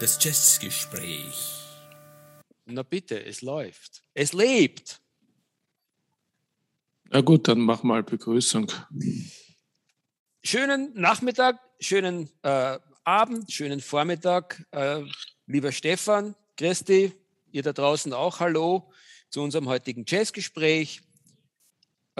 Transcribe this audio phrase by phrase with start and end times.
[0.00, 1.60] Das Jazzgespräch.
[2.64, 4.02] Na bitte, es läuft.
[4.14, 5.00] Es lebt.
[7.10, 8.70] Na gut, dann mach mal Begrüßung.
[10.42, 15.02] Schönen Nachmittag, schönen äh, Abend, schönen Vormittag, äh,
[15.46, 17.12] lieber Stefan, Christi,
[17.52, 18.92] ihr da draußen auch Hallo
[19.28, 21.02] zu unserem heutigen Jazzgespräch.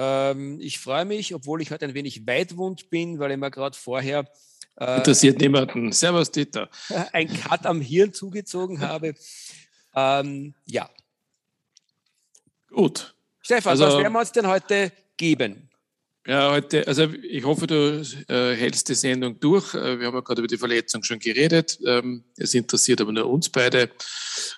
[0.03, 3.77] Ähm, ich freue mich, obwohl ich heute ein wenig weitwund bin, weil ich mir gerade
[3.77, 4.25] vorher
[4.77, 5.93] äh, interessiert niemanden.
[5.93, 6.71] Servus, Dieter.
[7.13, 9.15] ein Cut am Hirn zugezogen habe.
[9.95, 10.89] Ähm, ja.
[12.71, 13.15] Gut.
[13.43, 15.69] Stefan, also, was werden wir uns denn heute geben?
[16.27, 19.75] Ja, heute, also ich hoffe, du äh, hältst die Sendung durch.
[19.75, 21.79] Äh, wir haben ja gerade über die Verletzung schon geredet.
[21.85, 23.91] Ähm, es interessiert aber nur uns beide.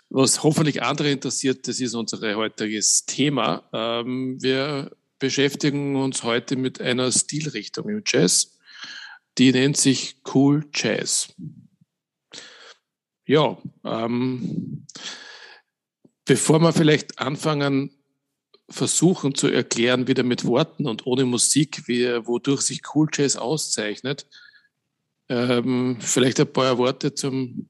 [0.09, 3.65] Was hoffentlich andere interessiert, das ist unser heutiges Thema.
[3.73, 4.91] Ähm, wir
[5.23, 8.59] beschäftigen uns heute mit einer Stilrichtung im Jazz,
[9.39, 11.33] die nennt sich Cool Jazz.
[13.25, 14.85] Ja, ähm,
[16.25, 17.93] bevor wir vielleicht anfangen,
[18.69, 24.27] versuchen zu erklären, wieder mit Worten und ohne Musik, wie, wodurch sich Cool Jazz auszeichnet,
[25.29, 27.69] ähm, vielleicht ein paar Worte zum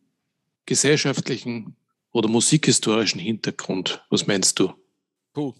[0.65, 1.77] gesellschaftlichen
[2.13, 4.03] oder musikhistorischen Hintergrund.
[4.09, 4.73] Was meinst du?
[5.35, 5.53] Puh.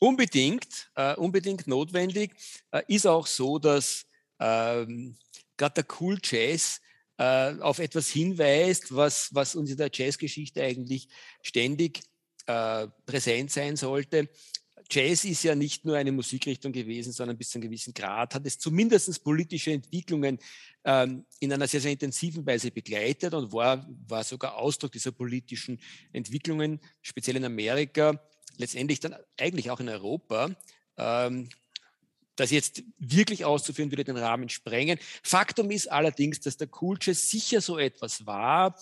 [0.00, 2.32] Unbedingt, äh, unbedingt notwendig.
[2.70, 4.06] Äh, ist auch so, dass
[4.40, 5.16] ähm,
[5.58, 6.80] gerade der Cool Jazz
[7.18, 11.06] äh, auf etwas hinweist, was, was uns in der Jazzgeschichte eigentlich
[11.42, 12.00] ständig
[12.46, 14.30] äh, präsent sein sollte.
[14.90, 18.46] Jazz ist ja nicht nur eine Musikrichtung gewesen, sondern bis zu einem gewissen Grad hat
[18.46, 20.38] es zumindest politische Entwicklungen
[20.84, 25.78] ähm, in einer sehr, sehr intensiven Weise begleitet und war, war sogar Ausdruck dieser politischen
[26.12, 28.18] Entwicklungen, speziell in Amerika,
[28.60, 30.50] letztendlich dann eigentlich auch in Europa.
[30.96, 31.48] Ähm,
[32.36, 34.98] das jetzt wirklich auszuführen, würde den Rahmen sprengen.
[35.22, 36.68] Faktum ist allerdings, dass der
[37.00, 38.78] Jazz sicher so etwas war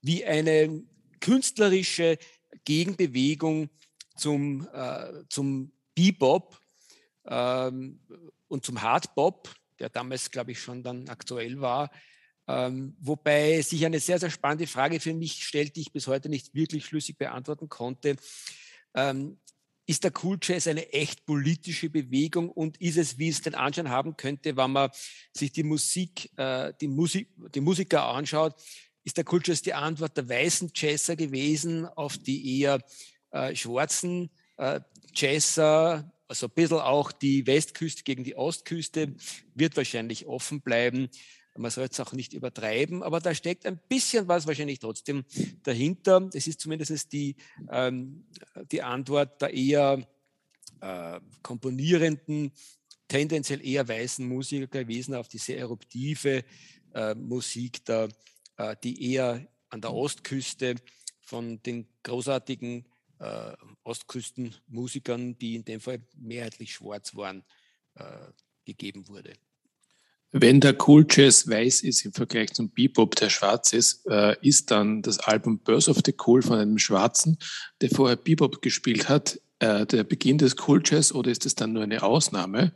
[0.00, 0.82] wie eine
[1.20, 2.18] künstlerische
[2.64, 3.70] Gegenbewegung
[4.16, 6.58] zum, äh, zum Bebop
[7.26, 8.00] ähm,
[8.48, 11.90] und zum Hardbop, der damals, glaube ich, schon dann aktuell war.
[12.46, 16.28] Ähm, wobei sich eine sehr, sehr spannende Frage für mich stellt, die ich bis heute
[16.28, 18.16] nicht wirklich schlüssig beantworten konnte.
[18.94, 19.38] Ähm,
[19.86, 23.90] ist der Cool Jazz eine echt politische Bewegung und ist es, wie es den Anschein
[23.90, 24.90] haben könnte, wenn man
[25.32, 28.54] sich die Musik, äh, die, Musik die Musiker anschaut,
[29.04, 32.82] ist der Cool Jazz die Antwort der weißen Jazzer gewesen auf die eher
[33.30, 34.80] äh, schwarzen äh,
[35.14, 39.14] Jazzer, also ein bisschen auch die Westküste gegen die Ostküste,
[39.54, 41.10] wird wahrscheinlich offen bleiben.
[41.56, 45.24] Man soll es auch nicht übertreiben, aber da steckt ein bisschen was wahrscheinlich trotzdem
[45.62, 46.28] dahinter.
[46.32, 47.36] Es ist zumindest die,
[47.70, 48.24] ähm,
[48.72, 50.06] die Antwort der eher
[50.80, 52.52] äh, komponierenden,
[53.06, 56.44] tendenziell eher weißen Musiker gewesen auf die sehr eruptive
[56.94, 58.08] äh, Musik, der,
[58.56, 60.74] äh, die eher an der Ostküste
[61.20, 62.84] von den großartigen
[63.18, 63.52] äh,
[63.84, 67.44] Ostküstenmusikern, die in dem Fall mehrheitlich schwarz waren,
[67.94, 68.04] äh,
[68.64, 69.34] gegeben wurde.
[70.36, 74.72] Wenn der Cool Jazz weiß ist im Vergleich zum Bebop, der schwarz ist, äh, ist
[74.72, 77.38] dann das Album Birth of the Cool von einem Schwarzen,
[77.80, 81.72] der vorher Bebop gespielt hat, äh, der Beginn des Cool Jazz oder ist es dann
[81.72, 82.72] nur eine Ausnahme?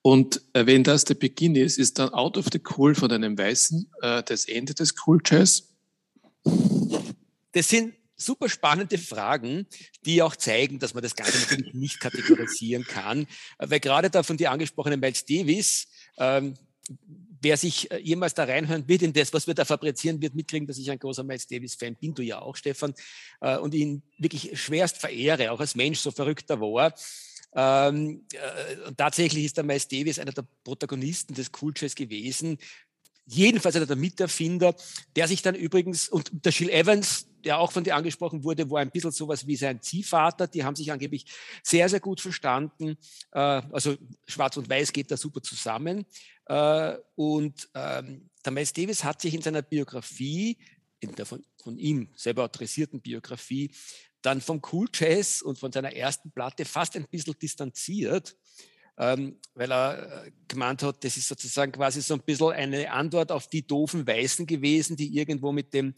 [0.00, 3.36] Und äh, wenn das der Beginn ist, ist dann Out of the Cool von einem
[3.36, 5.74] Weißen äh, das Ende des Cool Jazz?
[7.52, 9.66] Das sind super spannende Fragen,
[10.06, 13.26] die auch zeigen, dass man das Ganze natürlich nicht kategorisieren kann.
[13.58, 15.88] Weil gerade da von dir angesprochenen Miles Davis,
[16.18, 16.54] ähm,
[17.40, 20.66] wer sich äh, jemals da reinhören wird in das, was wir da fabrizieren, wird mitkriegen,
[20.66, 22.94] dass ich ein großer Miles Davis-Fan bin, du ja auch, Stefan,
[23.40, 26.94] äh, und ihn wirklich schwerst verehre, auch als Mensch, so verrückt er war.
[27.54, 32.58] Ähm, äh, und tatsächlich ist der Miles Davis einer der Protagonisten des Cool Jazz gewesen,
[33.26, 34.74] jedenfalls einer der Miterfinder,
[35.16, 38.80] der sich dann übrigens, und der Jill Evans, der auch von dir angesprochen wurde, war
[38.80, 40.46] ein bisschen sowas wie sein Ziehvater.
[40.46, 41.26] Die haben sich angeblich
[41.62, 42.96] sehr, sehr gut verstanden.
[43.32, 46.04] Äh, also Schwarz und Weiß geht da super zusammen.
[46.46, 50.58] Äh, und ähm, der Miles Davis hat sich in seiner Biografie,
[51.00, 53.70] in der von, von ihm selber autorisierten Biografie,
[54.22, 58.36] dann vom Cool Jazz und von seiner ersten Platte fast ein bisschen distanziert
[58.98, 63.32] ähm, weil er äh, gemeint hat, das ist sozusagen quasi so ein bisschen eine Antwort
[63.32, 65.94] auf die doofen Weißen gewesen, die irgendwo mit dem,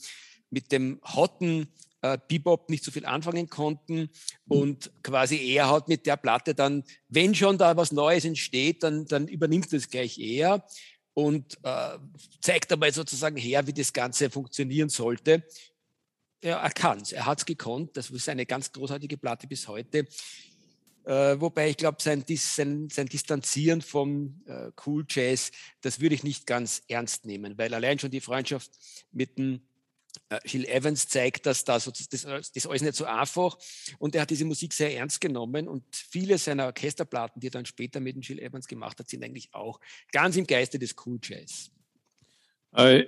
[0.55, 1.69] mit dem hotten
[2.01, 4.09] äh, Bebop nicht so viel anfangen konnten.
[4.47, 9.07] Und quasi er hat mit der Platte dann, wenn schon da was Neues entsteht, dann,
[9.07, 10.65] dann übernimmt es gleich er
[11.15, 11.99] und äh,
[12.41, 15.45] zeigt dabei sozusagen her, wie das Ganze funktionieren sollte.
[16.43, 19.67] Ja, er kann es, er hat es gekonnt, das ist eine ganz großartige Platte bis
[19.67, 20.07] heute.
[21.05, 26.23] Äh, wobei ich glaube, sein, sein, sein, Distanzieren vom äh, Cool Jazz, das würde ich
[26.23, 28.71] nicht ganz ernst nehmen, weil allein schon die Freundschaft
[29.13, 29.63] mit dem
[30.29, 33.57] äh, Gil Evans zeigt, dass das, das, das alles nicht so einfach.
[33.99, 37.67] Und er hat diese Musik sehr ernst genommen und viele seiner Orchesterplatten, die er dann
[37.67, 39.81] später mit dem Gil Evans gemacht hat, sind eigentlich auch
[40.13, 41.71] ganz im Geiste des Cool Jazz.
[42.75, 43.07] Äh,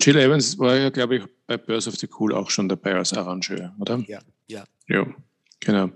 [0.00, 3.12] Jill Evans war ja, glaube ich, bei Birth of the Cool auch schon dabei als
[3.12, 4.02] Arrangeur, oder?
[4.06, 4.64] Ja, ja.
[4.88, 5.06] Ja,
[5.60, 5.90] genau.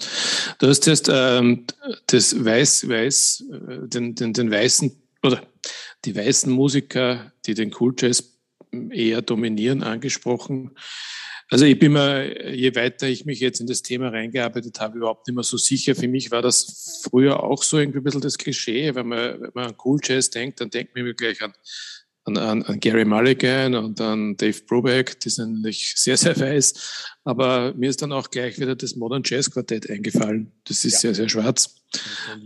[0.58, 1.66] Du hast jetzt ähm,
[2.06, 4.90] das Weiß, Weiß, äh, den, den, den weißen,
[5.22, 5.46] oder
[6.04, 8.37] die weißen Musiker, die den Cool Jazz
[8.90, 10.72] eher dominieren, angesprochen.
[11.50, 15.26] Also ich bin mir, je weiter ich mich jetzt in das Thema reingearbeitet habe, überhaupt
[15.26, 15.94] nicht mehr so sicher.
[15.94, 18.94] Für mich war das früher auch so irgendwie ein bisschen das Klischee.
[18.94, 21.54] Wenn man, wenn man an Cool Jazz denkt, dann denkt man gleich an
[22.28, 27.16] an, an, an Gary Mulligan und an Dave Brubeck, die sind nicht sehr, sehr weiß.
[27.24, 30.52] Aber mir ist dann auch gleich wieder das Modern Jazz Quartett eingefallen.
[30.64, 30.98] Das ist ja.
[31.00, 31.74] sehr, sehr schwarz.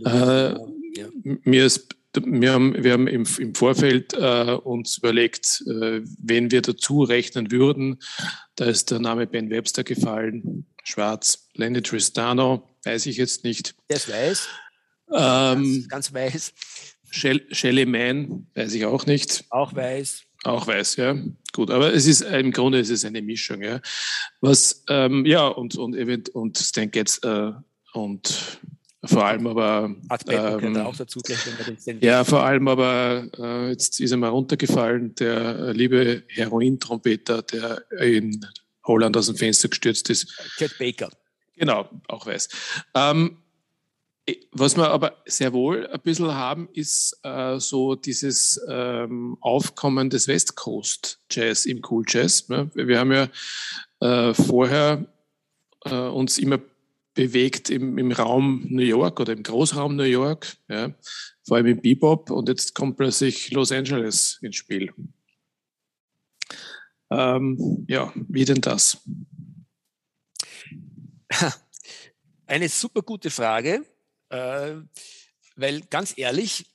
[0.05, 1.07] Äh, ja.
[1.23, 6.61] Mir ist wir haben, wir haben im, im Vorfeld äh, uns überlegt, äh, wen wir
[6.61, 7.99] dazu rechnen würden.
[8.55, 11.49] Da ist der Name Ben Webster gefallen, schwarz.
[11.55, 13.75] Lenny Tristano, weiß ich jetzt nicht.
[13.89, 14.47] Der ist weiß.
[15.11, 16.53] Ähm, ganz, ganz weiß.
[17.11, 19.45] Shelley Mann, weiß ich auch nicht.
[19.49, 20.23] Auch weiß.
[20.43, 21.15] Auch weiß, ja.
[21.53, 23.79] Gut, aber es ist im Grunde ist es eine Mischung, ja.
[24.41, 25.95] Was, ähm, ja, und, und,
[26.29, 27.51] und Stan Getz äh,
[27.93, 28.59] und
[29.05, 29.95] vor allem aber.
[30.29, 34.17] Ähm, auch dazu gleich, wenn wir den ja, vor allem aber, äh, jetzt ist er
[34.17, 38.45] mal runtergefallen, der äh, liebe Heroin-Trompeter, der in
[38.85, 40.27] Holland aus dem Fenster gestürzt ist.
[40.57, 41.09] Chet Baker.
[41.55, 42.49] Genau, auch weiß.
[42.95, 43.37] Ähm,
[44.51, 50.29] was wir aber sehr wohl ein bisschen haben, ist äh, so dieses ähm, Aufkommen des
[50.29, 52.47] West Coast Jazz im Cool Jazz.
[52.47, 52.71] Ne?
[52.73, 53.27] Wir haben ja
[53.99, 55.05] äh, vorher
[55.85, 56.59] äh, uns immer
[57.13, 60.93] bewegt im, im Raum New York oder im Großraum New York, ja?
[61.45, 64.93] vor allem im Bebop und jetzt kommt plötzlich Los Angeles ins Spiel.
[67.11, 68.97] Ähm, ja, wie denn das?
[72.47, 73.85] Eine super gute Frage.
[74.29, 74.77] Äh,
[75.55, 76.65] weil ganz ehrlich,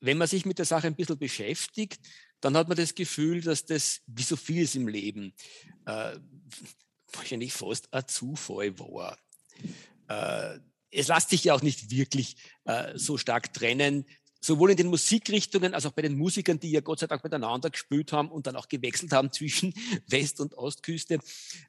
[0.00, 2.00] wenn man sich mit der Sache ein bisschen beschäftigt,
[2.40, 5.32] dann hat man das Gefühl, dass das, wie so vieles im Leben,
[5.86, 6.16] äh,
[7.12, 9.16] wahrscheinlich fast ein Zufall war.
[10.08, 10.58] Äh,
[10.90, 14.04] es lässt sich ja auch nicht wirklich äh, so stark trennen,
[14.40, 17.70] sowohl in den Musikrichtungen als auch bei den Musikern, die ja Gott sei Dank miteinander
[17.70, 19.72] gespielt haben und dann auch gewechselt haben zwischen
[20.08, 21.20] West- und Ostküste.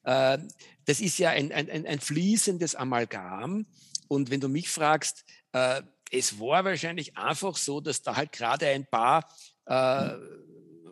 [0.03, 0.39] Äh,
[0.85, 3.65] das ist ja ein, ein, ein fließendes Amalgam.
[4.07, 5.23] Und wenn du mich fragst,
[5.53, 5.81] äh,
[6.11, 9.27] es war wahrscheinlich einfach so, dass da halt gerade ein paar
[9.65, 10.11] äh,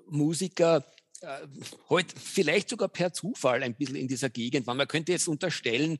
[0.08, 0.86] Musiker
[1.22, 1.48] äh,
[1.90, 4.78] heute vielleicht sogar per Zufall ein bisschen in dieser Gegend waren.
[4.78, 6.00] Man könnte jetzt unterstellen,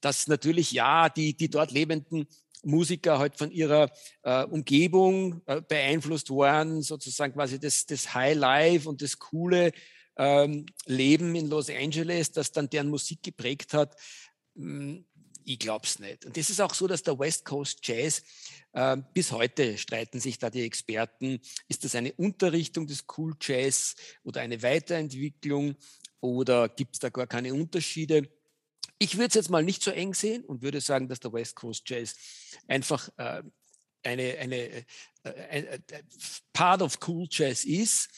[0.00, 2.26] dass natürlich ja die, die dort lebenden
[2.62, 3.90] Musiker halt von ihrer
[4.22, 9.72] äh, Umgebung äh, beeinflusst waren, sozusagen quasi das, das High Life und das coole
[10.16, 13.96] ähm, Leben in Los Angeles, das dann deren Musik geprägt hat.
[14.54, 15.06] Hm,
[15.48, 16.26] ich glaube es nicht.
[16.26, 18.22] Und das ist auch so, dass der West Coast Jazz,
[18.72, 23.96] äh, bis heute streiten sich da die Experten, ist das eine Unterrichtung des Cool Jazz
[24.24, 25.74] oder eine Weiterentwicklung
[26.20, 28.28] oder gibt es da gar keine Unterschiede?
[28.98, 31.56] Ich würde es jetzt mal nicht so eng sehen und würde sagen, dass der West
[31.56, 32.14] Coast Jazz
[32.66, 33.42] einfach äh,
[34.02, 34.84] eine, eine äh,
[35.24, 35.78] äh,
[36.52, 38.08] Part of Cool Jazz ist.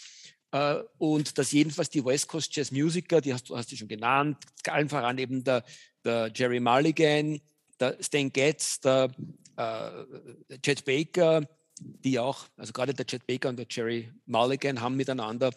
[0.53, 4.37] Uh, und dass jedenfalls die West Coast Jazz Musiker, die hast hast du schon genannt,
[4.67, 5.63] allen voran eben der
[6.05, 7.41] der Jerry Mulligan,
[7.79, 9.11] der Stan Getz, der
[9.57, 11.47] äh, Chet Baker,
[11.81, 15.51] die auch, also gerade der Chet Baker und der Jerry Mulligan haben miteinander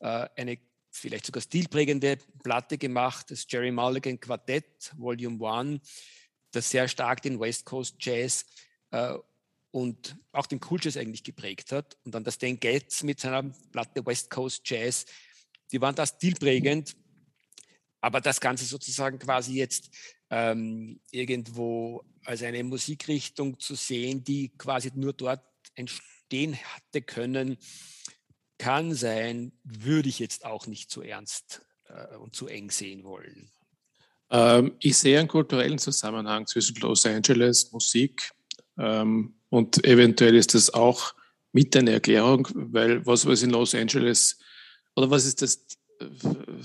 [0.00, 0.58] äh, eine
[0.90, 5.80] vielleicht sogar stilprägende Platte gemacht, das Jerry Mulligan Quartett, Volume 1,
[6.50, 8.44] das sehr stark den West Coast Jazz
[8.90, 9.14] äh,
[9.70, 11.96] und auch den Cool Jazz eigentlich geprägt hat.
[12.04, 15.04] Und dann das Stan Getz mit seiner Platte West Coast Jazz,
[15.70, 16.96] die waren da stilprägend
[18.00, 19.90] aber das Ganze sozusagen quasi jetzt
[20.30, 25.42] ähm, irgendwo als eine Musikrichtung zu sehen, die quasi nur dort
[25.74, 27.56] entstehen hatte können,
[28.58, 33.50] kann sein, würde ich jetzt auch nicht zu ernst äh, und zu eng sehen wollen.
[34.30, 38.32] Ähm, ich sehe einen kulturellen Zusammenhang zwischen Los Angeles, Musik
[38.76, 41.14] ähm, und eventuell ist das auch
[41.52, 44.38] mit eine Erklärung, weil was was in Los Angeles
[44.94, 45.64] oder was ist das,
[46.00, 46.06] äh,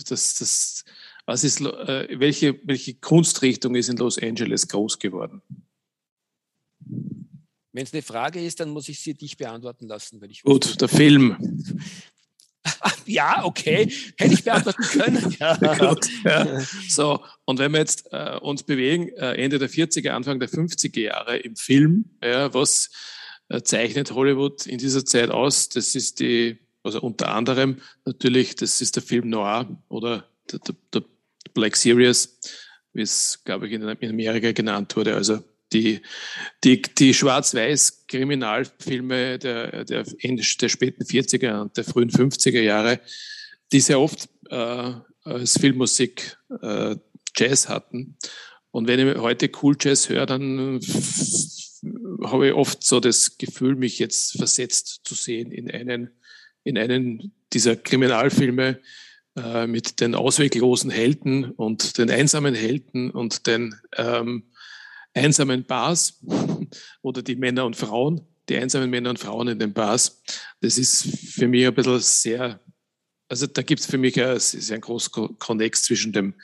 [0.09, 0.83] das, das
[1.25, 5.41] was ist, äh, welche, welche Kunstrichtung ist in Los Angeles groß geworden?
[7.71, 10.21] Wenn es eine Frage ist, dann muss ich sie dich beantworten lassen.
[10.21, 11.71] Weil ich Gut, der Film.
[13.05, 15.35] ja, okay, hätte ich beantworten können.
[15.39, 15.55] Ja.
[15.55, 16.59] Gut, ja.
[16.87, 20.99] So, und wenn wir jetzt äh, uns bewegen, äh, Ende der 40er, Anfang der 50er
[20.99, 22.91] Jahre im Film, ja, was
[23.49, 25.69] äh, zeichnet Hollywood in dieser Zeit aus?
[25.69, 30.75] Das ist die, also unter anderem natürlich, das ist der Film Noir oder der, der,
[30.93, 31.03] der
[31.53, 32.39] Black Series,
[32.93, 35.15] wie es, glaube ich, in Amerika genannt wurde.
[35.15, 35.43] Also
[35.73, 36.01] die,
[36.63, 43.01] die, die Schwarz-Weiß-Kriminalfilme der, der, der späten 40er und der frühen 50er Jahre,
[43.71, 44.93] die sehr oft äh,
[45.23, 46.95] als Filmmusik äh,
[47.35, 48.17] Jazz hatten.
[48.71, 50.79] Und wenn ich heute Cool Jazz höre, dann
[52.23, 56.09] habe ich oft so das Gefühl, mich jetzt versetzt zu sehen in einen,
[56.63, 58.79] in einen dieser Kriminalfilme
[59.35, 64.43] äh, mit den ausweglosen Helden und den einsamen Helden und den ähm,
[65.13, 66.19] einsamen Bars
[67.01, 70.21] oder die Männer und Frauen, die einsamen Männer und Frauen in den Bars.
[70.61, 72.59] Das ist für mich ein bisschen sehr,
[73.27, 76.35] also da gibt es für mich ein, sehr großen Konnex zwischen dem,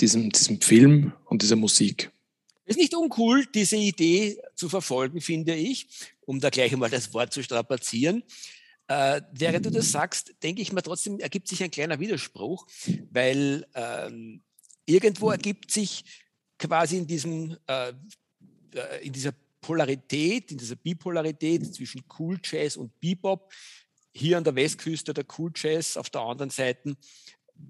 [0.00, 2.10] diesem, diesem Film und dieser Musik.
[2.64, 5.88] Es ist nicht uncool, diese Idee zu verfolgen, finde ich,
[6.22, 8.22] um da gleich einmal das Wort zu strapazieren.
[8.92, 12.66] Äh, während du das sagst, denke ich mir trotzdem, ergibt sich ein kleiner Widerspruch,
[13.10, 14.42] weil ähm,
[14.84, 16.04] irgendwo ergibt sich
[16.58, 17.94] quasi in diesem, äh,
[18.74, 19.32] äh, in dieser
[19.62, 23.50] Polarität, in dieser Bipolarität zwischen Cool Jazz und Bebop,
[24.12, 26.94] hier an der Westküste der Cool Jazz, auf der anderen Seite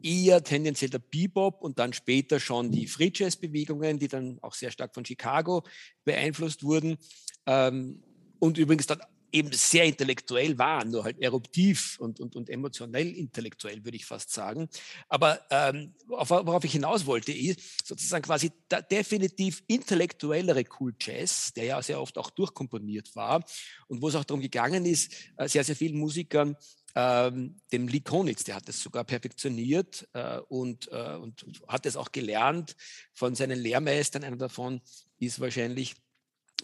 [0.03, 4.55] eher tendenziell der Bebop und dann später schon die Free Jazz Bewegungen, die dann auch
[4.55, 5.63] sehr stark von Chicago
[6.05, 6.99] beeinflusst wurden.
[7.47, 8.03] Ähm,
[8.41, 13.85] und übrigens dann eben sehr intellektuell waren, nur halt eruptiv und, und, und emotionell intellektuell,
[13.85, 14.69] würde ich fast sagen.
[15.09, 18.53] Aber ähm, worauf ich hinaus wollte, ist sozusagen quasi
[18.91, 23.43] definitiv intellektuellere Cool Jazz, der ja sehr oft auch durchkomponiert war
[23.89, 26.57] und wo es auch darum gegangen ist, äh, sehr, sehr vielen Musikern
[26.95, 31.97] ähm, dem Lee Konitz, der hat das sogar perfektioniert äh, und, äh, und hat es
[31.97, 32.77] auch gelernt
[33.15, 34.25] von seinen Lehrmeistern.
[34.25, 34.81] Einer davon
[35.19, 35.95] ist wahrscheinlich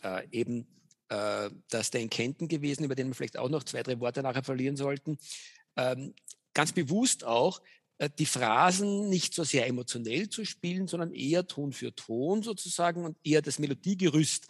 [0.02, 0.66] äh, eben
[1.08, 4.44] äh, das Dan Kenton gewesen, über den wir vielleicht auch noch zwei, drei Worte nachher
[4.44, 5.18] verlieren sollten.
[5.76, 6.14] Ähm,
[6.54, 7.60] ganz bewusst auch,
[7.98, 13.04] äh, die Phrasen nicht so sehr emotionell zu spielen, sondern eher Ton für Ton sozusagen
[13.04, 14.46] und eher das Melodiegerüst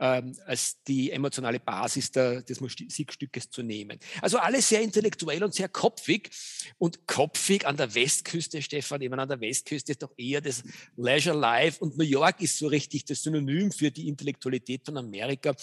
[0.00, 3.98] ähm, als die emotionale Basis der, des Musikstückes zu nehmen.
[4.22, 6.30] Also alles sehr intellektuell und sehr kopfig.
[6.78, 10.62] Und kopfig an der Westküste, Stefan, eben an der Westküste ist doch eher das
[10.96, 11.84] Leisure Life.
[11.84, 15.54] Und New York ist so richtig das Synonym für die Intellektualität von Amerika.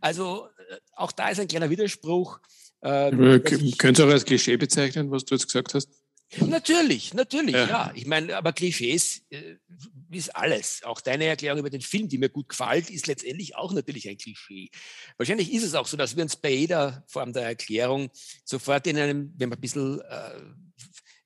[0.00, 2.38] Also äh, auch da ist ein kleiner Widerspruch.
[2.82, 3.42] Ähm,
[3.78, 5.88] Könntest du auch als Klischee bezeichnen, was du jetzt gesagt hast?
[6.46, 7.68] Natürlich, natürlich, ja.
[7.68, 7.92] ja.
[7.94, 9.56] Ich meine, aber Klischees äh,
[10.10, 10.82] ist alles.
[10.84, 14.18] Auch deine Erklärung über den Film, die mir gut gefällt, ist letztendlich auch natürlich ein
[14.18, 14.70] Klischee.
[15.18, 18.10] Wahrscheinlich ist es auch so, dass wir uns bei jeder Form der Erklärung
[18.44, 20.40] sofort in einem, wenn wir ein bisschen äh,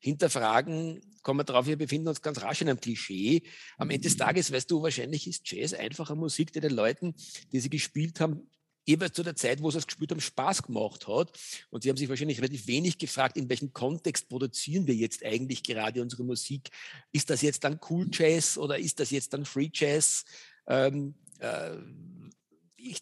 [0.01, 3.43] hinterfragen, kommen wir drauf, wir befinden uns ganz rasch in einem Klischee.
[3.79, 7.15] Am Ende des Tages, weißt du, wahrscheinlich ist Jazz einfache Musik, die den Leuten,
[7.53, 8.49] die sie gespielt haben,
[8.91, 11.33] jeweils zu der Zeit, wo sie es gespielt haben, Spaß gemacht hat.
[11.71, 15.63] Und sie haben sich wahrscheinlich relativ wenig gefragt, in welchem Kontext produzieren wir jetzt eigentlich
[15.63, 16.71] gerade unsere Musik.
[17.13, 20.25] Ist das jetzt dann Cool Jazz oder ist das jetzt dann Free Jazz?
[20.67, 21.71] Ähm, äh,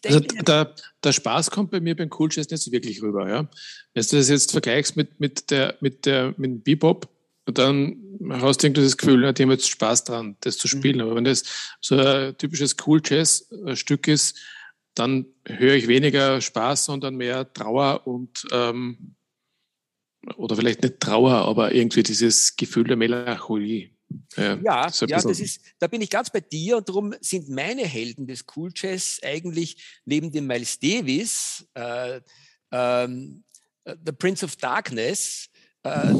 [0.05, 3.29] also der, der, Spaß kommt bei mir beim Cool Jazz nicht so wirklich rüber.
[3.29, 3.49] Ja?
[3.93, 7.07] Wenn du das jetzt vergleichst mit, mit, der, mit, der, mit dem Bebop,
[7.45, 7.97] dann
[8.29, 10.97] hast du irgendwie das Gefühl, ja, die haben jetzt Spaß dran, das zu spielen.
[10.97, 11.01] Mhm.
[11.03, 11.43] Aber wenn das
[11.81, 14.37] so ein typisches Cool Jazz-Stück ist,
[14.99, 19.15] dann höre ich weniger Spaß, sondern mehr Trauer und ähm,
[20.35, 23.91] oder vielleicht nicht Trauer, aber irgendwie dieses Gefühl der Melancholie.
[24.35, 27.47] Ja, ja, so ja das ist, da bin ich ganz bei dir und darum sind
[27.49, 32.19] meine Helden des Cool Jazz eigentlich neben dem Miles Davis, äh,
[32.71, 33.43] ähm,
[33.83, 35.49] äh, The Prince of Darkness,
[35.83, 36.13] äh,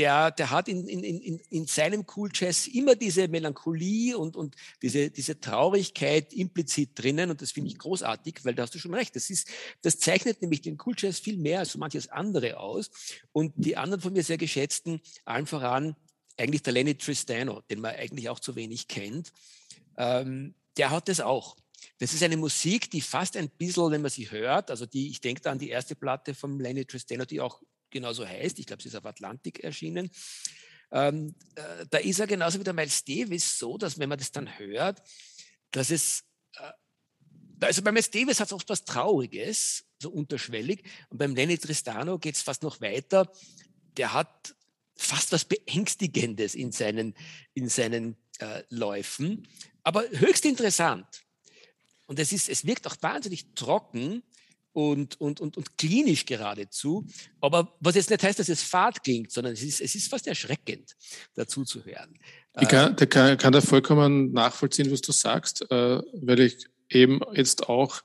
[0.00, 4.56] der, der hat in, in, in, in seinem Cool Jazz immer diese Melancholie und, und
[4.80, 8.94] diese, diese Traurigkeit implizit drinnen und das finde ich großartig, weil da hast du schon
[8.94, 9.14] recht.
[9.14, 9.48] Das, ist,
[9.82, 12.90] das zeichnet nämlich den Cool Jazz viel mehr als so manches andere aus
[13.32, 15.94] und die anderen von mir sehr geschätzten, allen voran
[16.38, 19.34] eigentlich der Lenny Tristano, den man eigentlich auch zu wenig kennt,
[19.98, 21.56] ähm, der hat das auch.
[21.98, 25.20] Das ist eine Musik, die fast ein bisschen, wenn man sie hört, also die, ich
[25.20, 27.60] denke da an die erste Platte von Lenny Tristano, die auch
[27.90, 28.58] genauso heißt.
[28.58, 30.10] Ich glaube, sie ist auf Atlantik erschienen.
[30.92, 34.32] Ähm, äh, da ist er genauso wie der Miles Davis so, dass wenn man das
[34.32, 35.02] dann hört,
[35.70, 36.24] dass es,
[36.56, 36.72] äh,
[37.60, 42.18] also bei Miles Davis hat es oft was Trauriges, so unterschwellig, und beim Lenny Tristano
[42.18, 43.30] geht es fast noch weiter.
[43.96, 44.54] Der hat
[44.96, 47.14] fast was Beängstigendes in seinen,
[47.54, 49.46] in seinen äh, Läufen,
[49.82, 51.06] aber höchst interessant.
[52.06, 54.22] Und es, ist, es wirkt auch wahnsinnig trocken,
[54.72, 57.06] und, und, und, und klinisch geradezu.
[57.40, 60.26] Aber was jetzt nicht heißt, dass es fad klingt, sondern es ist, es ist fast
[60.26, 60.96] erschreckend,
[61.34, 62.18] dazu zu hören.
[62.60, 67.20] Ich kann, der kann, kann da vollkommen nachvollziehen, was du sagst, äh, weil ich eben
[67.34, 68.00] jetzt auch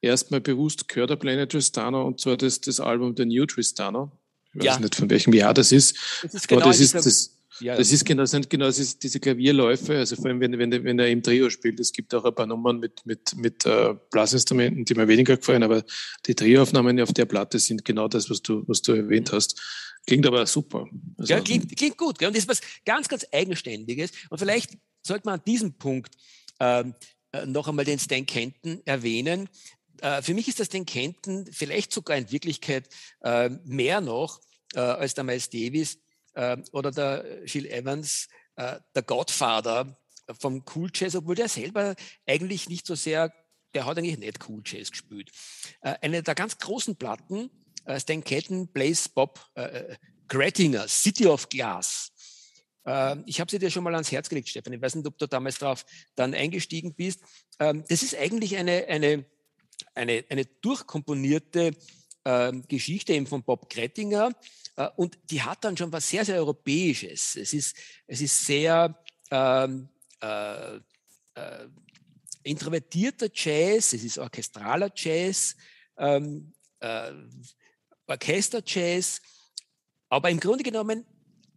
[0.00, 4.12] erstmal bewusst gehört habe, Planet Tristano, und zwar das, das Album The New Tristano.
[4.52, 4.78] Ich weiß ja.
[4.78, 5.96] nicht, von welchem Jahr das ist.
[6.22, 8.98] Das ist genau aber das ist, das, ja, das ist genau, das sind genau das
[8.98, 12.24] diese Klavierläufe, also vor allem wenn, wenn, wenn er im Trio spielt, es gibt auch
[12.24, 15.84] ein paar Nummern mit, mit, mit äh, Blasinstrumenten, die mir weniger gefallen, aber
[16.26, 19.60] die Trioaufnahmen auf der Platte sind genau das, was du, was du erwähnt hast.
[20.06, 20.86] Klingt aber super.
[21.16, 22.18] Also, ja, klingt, klingt gut.
[22.18, 22.28] Gell?
[22.28, 24.12] Und das ist was ganz, ganz Eigenständiges.
[24.28, 26.14] Und vielleicht sollte man an diesem Punkt
[26.60, 26.94] ähm,
[27.32, 29.48] äh, noch einmal den Stan Kenton erwähnen.
[30.00, 32.88] Äh, für mich ist das Stan Kenton vielleicht sogar in Wirklichkeit
[33.22, 34.40] äh, mehr noch
[34.74, 35.98] äh, als der Miles Davis
[36.34, 39.96] äh, oder der Gil Evans, äh, der Godfather
[40.40, 41.94] vom Cool Jazz, obwohl der selber
[42.26, 43.32] eigentlich nicht so sehr,
[43.74, 45.30] der hat eigentlich nicht Cool Jazz gespielt.
[45.82, 47.50] eine der ganz großen Platten,
[47.98, 49.38] Stan Kenton, Blaze Bob
[50.28, 52.10] Grettinger, City of Glass.
[52.86, 54.72] Ähm, ich habe sie dir schon mal ans Herz gelegt, Stefan.
[54.72, 57.20] Ich weiß nicht, ob du damals darauf dann eingestiegen bist.
[57.58, 59.24] Ähm, das ist eigentlich eine, eine,
[59.94, 61.72] eine, eine durchkomponierte
[62.24, 64.32] ähm, Geschichte eben von Bob Grettinger.
[64.76, 67.36] Äh, und die hat dann schon was sehr, sehr Europäisches.
[67.36, 67.76] Es ist,
[68.06, 68.98] es ist sehr
[69.30, 69.88] ähm,
[70.20, 71.68] äh, äh,
[72.42, 75.56] introvertierter Jazz, es ist orchestraler Jazz,
[75.96, 77.12] ähm, äh,
[78.06, 79.20] Orchester-Jazz.
[80.08, 81.06] Aber im Grunde genommen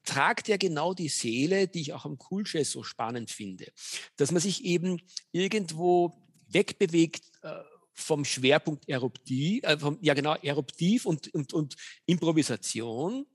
[0.03, 3.71] tragt er genau die Seele, die ich auch am Cool Jazz so spannend finde.
[4.15, 7.61] Dass man sich eben irgendwo wegbewegt äh,
[7.97, 11.75] vom Schwerpunkt Eruptiv, äh, vom, ja genau, Eruptiv und, und, und
[12.05, 13.25] Improvisation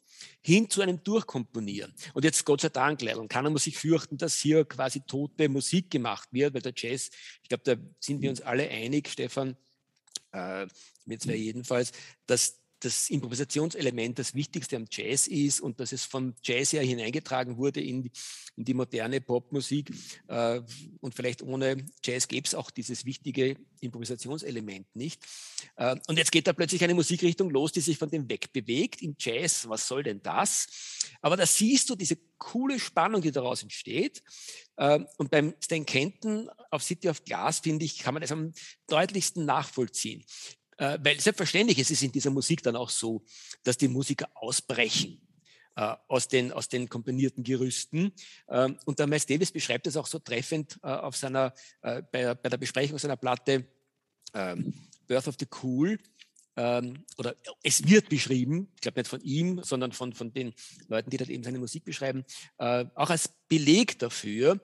[0.41, 1.93] hin zu einem Durchkomponieren.
[2.15, 5.49] Und jetzt Gott sei Dank, leider, und keiner muss sich fürchten, dass hier quasi tote
[5.49, 7.11] Musik gemacht wird, weil der Jazz,
[7.43, 9.57] ich glaube, da sind wir uns alle einig, Stefan,
[10.33, 10.67] äh,
[11.05, 11.93] mir zwei jedenfalls,
[12.27, 17.57] dass das Improvisationselement das Wichtigste am Jazz ist und dass es vom Jazz her hineingetragen
[17.57, 18.11] wurde in,
[18.57, 19.91] in die moderne Popmusik.
[20.29, 20.61] Äh,
[21.01, 25.23] und vielleicht ohne Jazz gäbe es auch dieses wichtige Improvisationselement nicht.
[25.77, 29.03] Äh, und jetzt geht da plötzlich eine Musikrichtung los, die sich von dem wegbewegt.
[29.03, 30.67] Im Jazz, was soll denn das?
[31.21, 34.23] Aber da siehst du diese coole Spannung, die daraus entsteht.
[34.77, 38.53] Äh, und beim Stan Kenton auf City of Glass, finde ich, kann man das am
[38.89, 40.25] deutlichsten nachvollziehen.
[40.83, 43.23] Äh, weil selbstverständlich ist es in dieser Musik dann auch so,
[43.63, 45.21] dass die Musiker ausbrechen
[45.77, 48.13] äh, aus, den, aus den komponierten Gerüsten.
[48.49, 52.35] Ähm, und der Miles Davis beschreibt es auch so treffend äh, auf seiner, äh, bei,
[52.35, 53.65] bei, der Besprechung seiner Platte
[54.35, 54.75] ähm,
[55.07, 56.01] Birth of the Cool.
[56.57, 60.53] Ähm, oder es wird beschrieben, ich glaube nicht von ihm, sondern von, von den
[60.89, 62.25] Leuten, die dort eben seine Musik beschreiben,
[62.59, 64.61] äh, auch als Beleg dafür,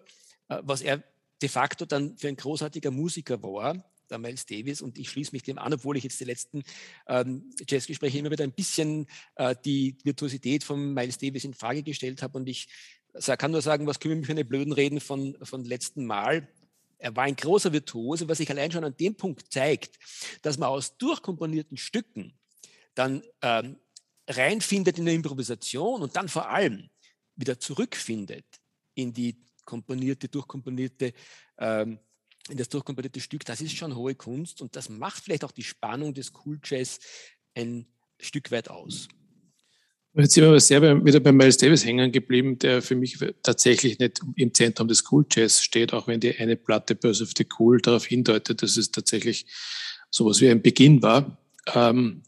[0.48, 1.04] äh, was er
[1.40, 5.42] de facto dann für ein großartiger Musiker war, der Miles Davis und ich schließe mich
[5.42, 6.62] dem an, obwohl ich jetzt die letzten
[7.06, 12.22] ähm, Jazzgespräche immer wieder ein bisschen äh, die Virtuosität von Miles Davis in Frage gestellt
[12.22, 12.68] habe und ich
[13.38, 16.46] kann nur sagen, was kümmern mich für eine blöden Reden von, von letzten Mal.
[16.98, 19.98] Er war ein großer Virtuose, was sich allein schon an dem Punkt zeigt,
[20.42, 22.38] dass man aus durchkomponierten Stücken
[22.94, 23.76] dann ähm,
[24.28, 26.90] reinfindet in der Improvisation und dann vor allem
[27.36, 28.44] wieder zurückfindet
[28.94, 31.12] in die komponierte, durchkomponierte
[31.58, 32.00] ähm,
[32.48, 35.62] in das durchkomponierte Stück, das ist schon hohe Kunst und das macht vielleicht auch die
[35.62, 37.00] Spannung des Cool Jazz
[37.54, 37.86] ein
[38.20, 39.08] Stück weit aus.
[40.14, 43.98] Jetzt sind wir aber sehr wieder bei Miles Davis hängen geblieben, der für mich tatsächlich
[43.98, 47.46] nicht im Zentrum des Cool Jazz steht, auch wenn die eine Platte Birth of the
[47.58, 49.46] Cool darauf hindeutet, dass es tatsächlich
[50.10, 51.38] sowas wie ein Beginn war.
[51.72, 52.22] Ähm,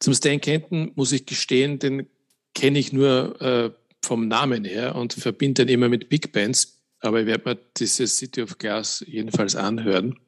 [0.00, 2.08] zum Stan Kenton muss ich gestehen, den
[2.54, 3.70] kenne ich nur äh,
[4.02, 8.18] vom Namen her und verbinde ihn immer mit Big Bands aber ich werde mir dieses
[8.18, 10.18] City of Glass jedenfalls anhören.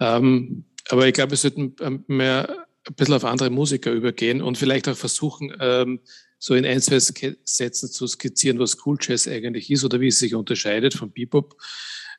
[0.00, 4.58] Ähm, aber ich glaube, wir sollten ähm, mehr ein bisschen auf andere Musiker übergehen und
[4.58, 6.00] vielleicht auch versuchen, ähm,
[6.38, 10.18] so in ein, zwei Sätzen zu skizzieren, was Cool Jazz eigentlich ist oder wie es
[10.18, 11.56] sich unterscheidet von Bebop.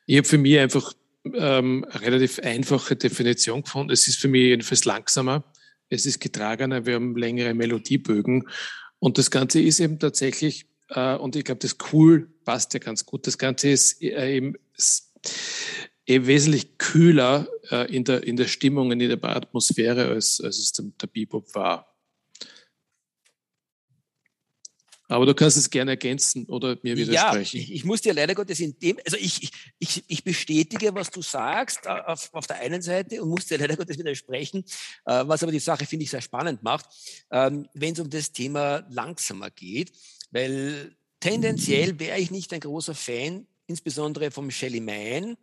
[0.06, 0.92] Ich habe für mich einfach
[1.24, 3.92] ähm, eine relativ einfache Definition gefunden.
[3.92, 5.44] Es ist für mich jedenfalls langsamer,
[5.88, 8.48] es ist getragener, wir haben längere Melodiebögen
[8.98, 13.26] und das Ganze ist eben tatsächlich und ich glaube, das cool passt ja ganz gut.
[13.26, 14.56] Das Ganze ist äh, eben
[16.08, 20.72] eben wesentlich kühler äh, in, der, in der Stimmung, in der Atmosphäre, als, als es
[20.72, 21.84] der, der Bebop war.
[25.10, 27.56] Aber du kannst es gerne ergänzen oder mir widersprechen.
[27.56, 31.10] Ja, ich, ich muss dir leider Gottes in dem, also ich, ich, ich bestätige, was
[31.10, 34.64] du sagst auf, auf der einen Seite und muss dir leider Gottes widersprechen,
[35.04, 36.86] was aber die Sache, finde ich, sehr spannend macht,
[37.30, 39.92] ähm, wenn es um das Thema langsamer geht.
[40.30, 45.36] Weil tendenziell wäre ich nicht ein großer Fan, insbesondere vom Shelly Man,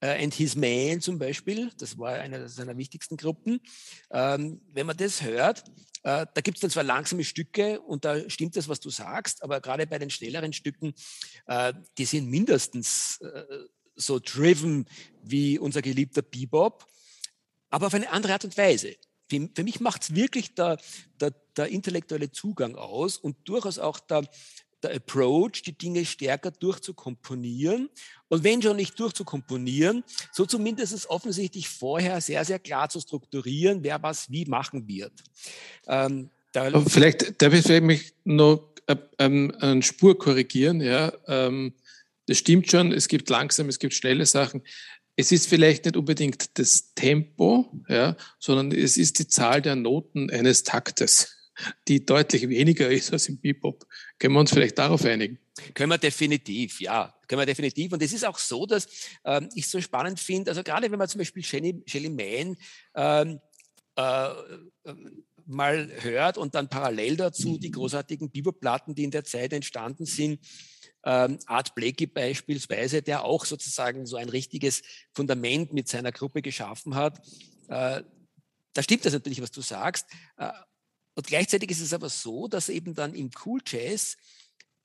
[0.00, 3.60] and His Man zum Beispiel, das war eine seiner wichtigsten Gruppen.
[4.10, 5.64] Ähm, wenn man das hört,
[6.02, 9.42] äh, da gibt es dann zwar langsame Stücke und da stimmt das, was du sagst,
[9.42, 10.94] aber gerade bei den schnelleren Stücken,
[11.46, 13.44] äh, die sind mindestens äh,
[13.96, 14.86] so driven
[15.22, 16.86] wie unser geliebter Bebop,
[17.70, 18.96] aber auf eine andere Art und Weise.
[19.28, 20.78] Für, für mich macht es wirklich der,
[21.20, 24.28] der, der intellektuelle Zugang aus und durchaus auch der,
[24.82, 27.88] der Approach, die Dinge stärker durchzukomponieren.
[28.28, 34.02] Und wenn schon nicht durchzukomponieren, so zumindest offensichtlich vorher sehr, sehr klar zu strukturieren, wer
[34.02, 35.12] was wie machen wird.
[35.86, 36.30] Ähm,
[36.86, 38.74] vielleicht darf ich mich noch
[39.18, 40.80] ähm, eine Spur korrigieren.
[40.80, 41.74] Ja, ähm,
[42.26, 42.92] das stimmt schon.
[42.92, 44.62] Es gibt langsam, es gibt schnelle Sachen.
[45.16, 50.30] Es ist vielleicht nicht unbedingt das Tempo, ja, sondern es ist die Zahl der Noten
[50.30, 51.34] eines Taktes
[51.88, 53.86] die deutlich weniger ist als im Bebop.
[54.18, 55.38] Können wir uns vielleicht darauf einigen?
[55.74, 57.14] Können wir definitiv, ja.
[57.28, 57.92] Können wir definitiv.
[57.92, 58.86] Und es ist auch so, dass
[59.24, 62.56] ähm, ich so spannend finde, also gerade wenn man zum Beispiel Shelly, Shelly Mann
[62.94, 63.40] ähm,
[63.96, 64.28] äh,
[65.46, 70.40] mal hört und dann parallel dazu die großartigen Bebop-Platten, die in der Zeit entstanden sind,
[71.04, 76.94] ähm, Art Blakey beispielsweise, der auch sozusagen so ein richtiges Fundament mit seiner Gruppe geschaffen
[76.94, 77.18] hat.
[77.68, 78.02] Äh,
[78.72, 80.06] da stimmt das natürlich, was du sagst.
[80.36, 80.50] Äh,
[81.14, 84.16] und gleichzeitig ist es aber so, dass eben dann im Cool Jazz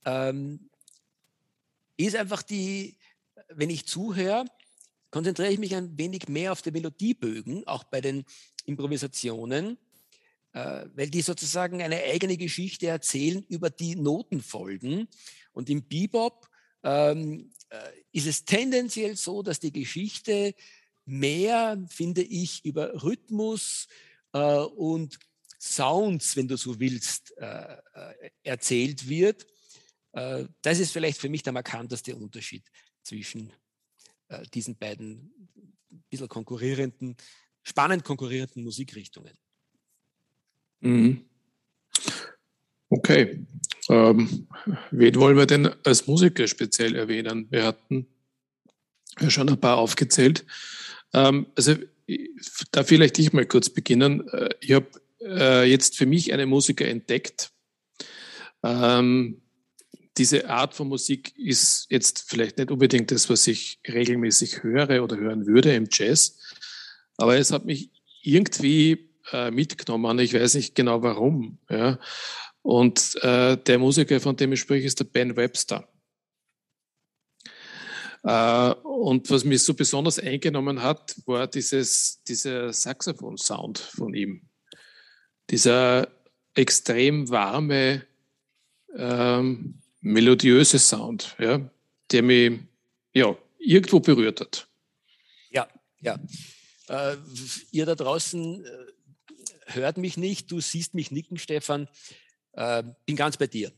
[0.06, 0.70] ähm,
[1.98, 2.98] ist einfach die,
[3.50, 4.46] wenn ich zuhöre,
[5.12, 8.26] konzentriere ich mich ein wenig mehr auf die Melodiebögen, auch bei den
[8.66, 9.78] Improvisationen,
[10.54, 15.08] äh, weil die sozusagen eine eigene Geschichte erzählen über die Notenfolgen.
[15.52, 16.48] Und im Bebop
[16.84, 17.78] ähm, äh,
[18.12, 20.54] ist es tendenziell so, dass die Geschichte
[21.06, 23.88] mehr, finde ich, über Rhythmus
[24.34, 25.20] äh, und
[25.62, 29.46] Sounds, wenn du so willst, äh, äh, erzählt wird.
[30.14, 32.64] Äh, das ist vielleicht für mich der markanteste Unterschied
[33.04, 33.52] zwischen
[34.30, 35.50] äh, diesen beiden
[35.92, 37.18] ein bisschen konkurrierenden,
[37.62, 39.38] spannend konkurrierenden Musikrichtungen.
[40.80, 41.26] Mhm.
[42.90, 43.46] Okay.
[43.90, 44.48] Ähm,
[44.92, 47.48] wen wollen wir denn als Musiker speziell erwähnen?
[47.50, 48.08] Wir hatten
[49.20, 50.46] ja schon ein paar aufgezählt.
[51.14, 51.76] Ähm, also
[52.72, 54.28] da vielleicht ich mal kurz beginnen.
[54.30, 54.88] Äh, ich habe
[55.22, 57.52] äh, jetzt für mich eine Musiker entdeckt.
[58.64, 59.42] Ähm,
[60.18, 65.18] diese Art von Musik ist jetzt vielleicht nicht unbedingt das, was ich regelmäßig höre oder
[65.18, 66.38] hören würde im Jazz,
[67.16, 67.90] aber es hat mich
[68.22, 70.20] irgendwie äh, mitgenommen.
[70.20, 71.60] Ich weiß nicht genau warum.
[71.70, 72.00] Ja.
[72.62, 75.88] Und äh, der Musiker, von dem ich spreche, ist der Ben Webster.
[78.24, 84.50] Äh, und was mich so besonders eingenommen hat, war dieses, dieser Saxophon-Sound von ihm
[85.50, 86.08] dieser
[86.54, 88.06] extrem warme,
[88.96, 91.70] ähm, melodiöse Sound, ja,
[92.12, 92.60] der mich
[93.14, 94.68] ja, irgendwo berührt hat.
[95.50, 95.68] Ja,
[96.02, 96.20] ja.
[96.88, 97.18] Äh,
[97.72, 98.70] ihr da draußen äh,
[99.68, 101.88] hört mich nicht, du siehst mich nicken, Stefan.
[102.60, 103.72] Äh, bin ganz bei dir.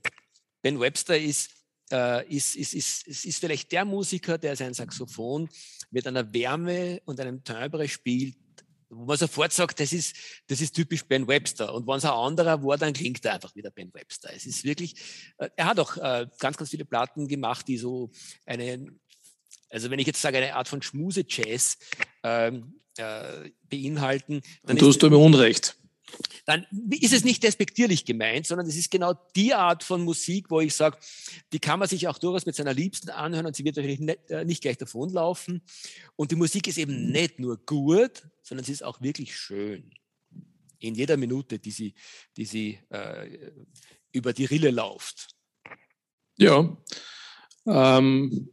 [0.63, 1.52] Ben Webster ist,
[1.91, 5.48] äh, ist, ist, ist, ist, ist vielleicht der Musiker, der sein Saxophon
[5.91, 8.36] mit einer Wärme und einem Timbre spielt,
[8.89, 10.15] wo man sofort sagt, das ist,
[10.48, 11.72] das ist typisch Ben Webster.
[11.76, 14.34] Und wenn es ein anderer war, dann klingt er einfach wieder Ben Webster.
[14.34, 14.96] Es ist wirklich,
[15.38, 18.10] äh, er hat auch äh, ganz, ganz viele Platten gemacht, die so
[18.48, 18.88] eine,
[19.70, 21.78] also wenn ich jetzt sage, eine Art von Schmuse-Jazz
[22.24, 24.41] ähm, äh, beinhalten.
[24.63, 25.78] Dann tust du mir Unrecht
[26.45, 30.60] dann ist es nicht despektierlich gemeint, sondern es ist genau die Art von Musik, wo
[30.60, 30.97] ich sage,
[31.54, 34.30] die kann man sich auch durchaus mit seiner Liebsten anhören und sie wird natürlich nicht,
[34.30, 35.62] äh, nicht gleich davonlaufen.
[36.15, 39.91] Und die Musik ist eben nicht nur gut, sondern sie ist auch wirklich schön.
[40.80, 41.93] In jeder Minute, die sie,
[42.38, 43.52] die sie äh,
[44.12, 45.36] über die Rille läuft.
[46.38, 46.76] Ja.
[47.67, 48.50] Ähm,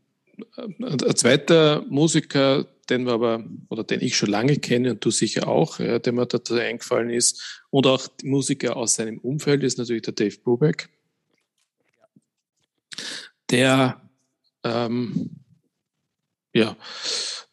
[0.56, 5.48] ein zweiter Musiker, den wir aber, oder den ich schon lange kenne und du sicher
[5.48, 10.02] auch, ja, der mir da eingefallen ist, und auch Musiker aus seinem Umfeld ist natürlich
[10.02, 10.88] der Dave Brubeck,
[13.50, 14.00] der
[14.64, 15.30] ähm,
[16.52, 16.76] ja,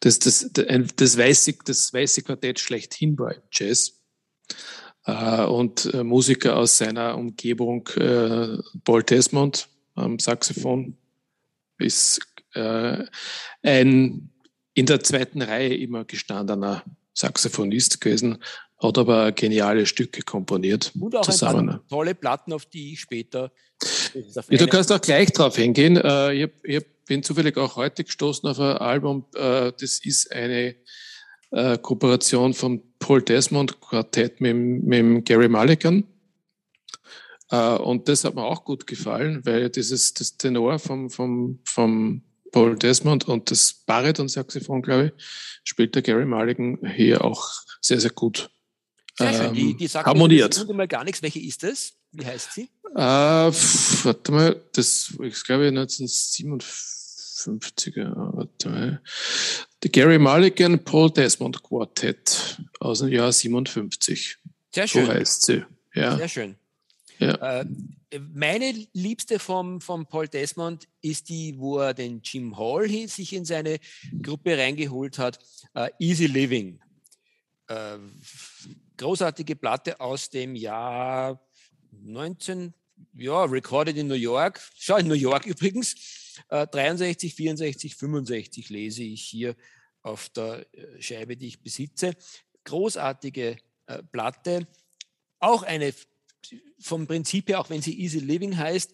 [0.00, 4.00] das, das, das, weiße, das weiße Quartett schlechthin war im Jazz.
[5.04, 10.96] Äh, und äh, Musiker aus seiner Umgebung, äh, Paul Desmond am Saxophon,
[11.78, 12.20] ist
[13.62, 14.30] ein
[14.76, 16.84] in der zweiten Reihe immer gestandener
[17.14, 18.38] Saxophonist gewesen,
[18.78, 20.92] hat aber geniale Stücke komponiert.
[21.00, 21.70] Und auch zusammen.
[21.70, 23.52] ein paar tolle Platten, auf die ich später.
[24.50, 25.96] Ja, du kannst auch gleich drauf hingehen.
[25.96, 29.24] Äh, ich, ich bin zufällig auch heute gestoßen auf ein Album.
[29.34, 30.76] Äh, das ist eine
[31.52, 36.04] äh, Kooperation von Paul Desmond Quartett mit, mit Gary Mulligan.
[37.48, 42.76] Und das hat mir auch gut gefallen, weil dieses das Tenor vom, vom, vom Paul
[42.76, 45.12] Desmond und das Bariton-Saxophon, glaube ich,
[45.64, 48.50] spielt der Gary Mulligan hier auch sehr, sehr gut.
[49.18, 49.54] Sehr schön.
[49.54, 50.66] Die, die sagt harmoniert.
[50.66, 51.22] Mir mal gar nichts.
[51.22, 51.94] Welche ist das?
[52.12, 52.68] Wie heißt sie?
[52.94, 58.12] Äh, pf, warte mal, das ist, glaube ich, 1957er.
[58.14, 59.00] Warte mal.
[59.82, 64.36] The Gary Mulligan Paul Desmond Quartett aus dem Jahr 57.
[64.74, 65.06] Sehr schön.
[65.06, 65.64] So heißt sie.
[65.94, 66.16] Ja.
[66.16, 66.56] Sehr schön.
[67.18, 67.60] Ja.
[67.60, 67.66] Äh,
[68.34, 73.44] meine liebste vom, vom Paul Desmond ist die, wo er den Jim Hall sich in
[73.44, 73.78] seine
[74.22, 75.38] Gruppe reingeholt hat.
[75.74, 76.80] Uh, Easy Living.
[77.70, 77.98] Uh,
[78.96, 81.40] großartige Platte aus dem Jahr
[81.90, 82.72] 19,
[83.14, 84.60] ja, recorded in New York.
[84.76, 85.94] Schau, in New York übrigens.
[86.50, 89.56] Uh, 63, 64, 65 lese ich hier
[90.02, 90.66] auf der
[91.00, 92.14] Scheibe, die ich besitze.
[92.62, 93.56] Großartige
[94.12, 94.66] Platte.
[95.40, 95.92] Auch eine
[96.78, 98.92] vom Prinzip her, auch wenn sie Easy Living heißt,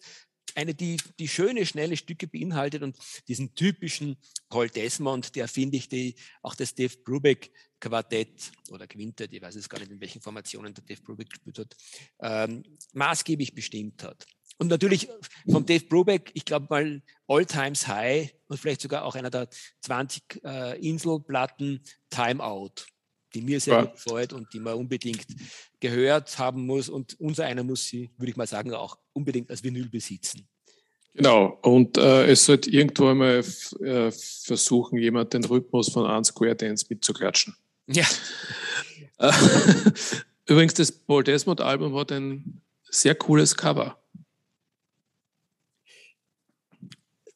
[0.55, 2.97] eine, die, die schöne, schnelle Stücke beinhaltet und
[3.29, 4.17] diesen typischen
[4.49, 9.57] Paul Desmond, der finde ich die, auch das Dave Brubeck Quartett oder Quintet, ich weiß
[9.57, 11.77] es gar nicht, in welchen Formationen der Dave Brubeck gespielt hat,
[12.21, 12.63] ähm,
[12.93, 14.27] maßgeblich bestimmt hat.
[14.59, 15.09] Und natürlich
[15.51, 19.49] vom Dave Brubeck, ich glaube mal All Times High und vielleicht sogar auch einer der
[19.81, 22.87] 20 äh, Inselplatten Time Out
[23.35, 23.83] die mir sehr ja.
[23.83, 25.27] gut gefällt und die man unbedingt
[25.81, 26.89] gehört haben muss.
[26.89, 30.47] Und unser einer muss sie, würde ich mal sagen, auch unbedingt als Vinyl besitzen.
[31.15, 33.45] Genau, und äh, es sollte irgendwo einmal
[33.81, 37.55] äh, versuchen, jemand den Rhythmus von One Square Dance mitzuklatschen.
[37.87, 38.07] Ja.
[40.47, 43.99] Übrigens, das Paul Desmond Album hat ein sehr cooles Cover.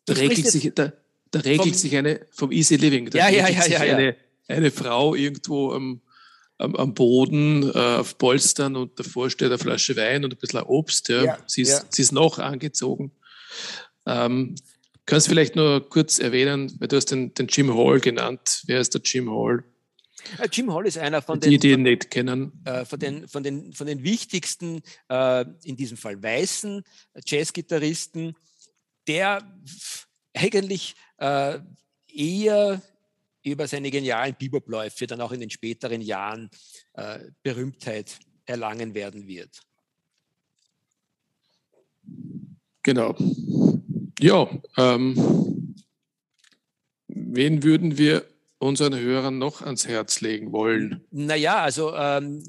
[0.06, 0.92] Da regelt, sich, da,
[1.32, 3.10] da regelt sich eine vom Easy Living.
[3.10, 4.16] Da ja, ja, ja, ja, eine,
[4.48, 6.00] eine Frau irgendwo am,
[6.58, 10.62] am, am Boden äh, auf Polstern und davor steht eine Flasche Wein und ein bisschen
[10.62, 11.08] Obst.
[11.08, 11.24] Ja.
[11.24, 11.84] ja sie, ist, ja.
[11.88, 13.12] sie ist noch angezogen.
[14.06, 14.54] Ähm,
[15.04, 18.62] kannst du vielleicht nur kurz erwähnen, weil du hast den, den Jim Hall genannt.
[18.66, 19.64] Wer ist der Jim Hall?
[20.38, 22.52] Äh, Jim Hall ist einer von die, den, die ihn nicht kennen.
[22.64, 26.82] Äh, von, den, von, den, von den wichtigsten, äh, in diesem Fall weißen
[27.26, 28.36] Jazzgitarristen,
[29.08, 29.42] der
[30.34, 32.82] eigentlich eher
[33.46, 36.50] über seine genialen Bebop-Läufe dann auch in den späteren Jahren
[36.94, 39.60] äh, Berühmtheit erlangen werden wird.
[42.82, 43.16] Genau.
[44.18, 45.74] Ja, ähm,
[47.06, 48.26] wen würden wir
[48.58, 51.04] unseren Hörern noch ans Herz legen wollen?
[51.10, 52.42] Naja, also ähm,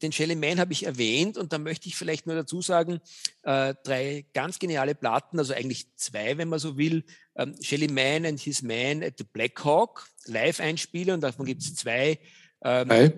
[0.00, 3.00] den Shelly Man habe ich erwähnt und da möchte ich vielleicht nur dazu sagen,
[3.42, 7.04] äh, drei ganz geniale Platten, also eigentlich zwei, wenn man so will.
[7.36, 11.74] Ähm, Shelly Man and His Man at the Black Hawk, Live-Einspiele und davon gibt es
[11.74, 12.18] zwei.
[12.62, 13.12] Ähm, drei.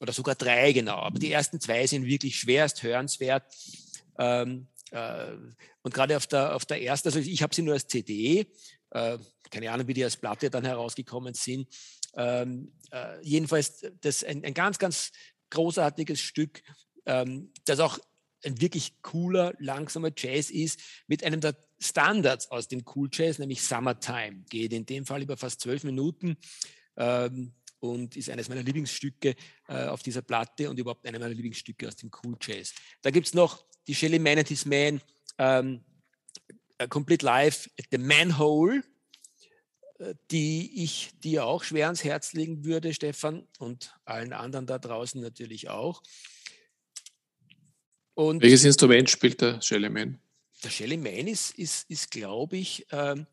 [0.00, 0.96] Oder sogar drei, genau.
[0.96, 3.44] Aber die ersten zwei sind wirklich schwerst hörenswert.
[4.18, 5.32] Ähm, äh,
[5.82, 8.46] und gerade auf der, auf der ersten, also ich habe sie nur als CD,
[8.90, 9.18] äh,
[9.50, 11.68] keine Ahnung, wie die als Platte dann herausgekommen sind.
[12.16, 15.10] Ähm, äh, jedenfalls das ein, ein ganz, ganz
[15.50, 16.62] großartiges Stück,
[17.06, 17.98] ähm, das auch
[18.44, 23.62] ein wirklich cooler, langsamer Jazz ist, mit einem der Standards aus dem Cool Jazz, nämlich
[23.62, 24.44] Summertime.
[24.48, 26.36] Geht in dem Fall über fast zwölf Minuten
[26.96, 29.34] ähm, und ist eines meiner Lieblingsstücke
[29.68, 32.74] äh, auf dieser Platte und überhaupt einer meiner Lieblingsstücke aus dem Cool Jazz.
[33.02, 35.00] Da gibt es noch die Shelly Manatees Man,
[35.38, 35.84] ähm,
[36.88, 38.82] Complete Life at the Manhole, äh,
[40.30, 45.20] die ich dir auch schwer ans Herz legen würde, Stefan, und allen anderen da draußen
[45.20, 46.02] natürlich auch.
[48.14, 50.20] Und Welches Instrument spielt der Shelly Man?
[50.62, 53.26] Der Shelly Man ist, ist, ist glaube ich, ähm,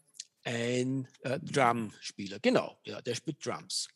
[0.44, 2.40] ein äh, Drumspieler.
[2.40, 3.90] Genau, ja, der spielt Drums.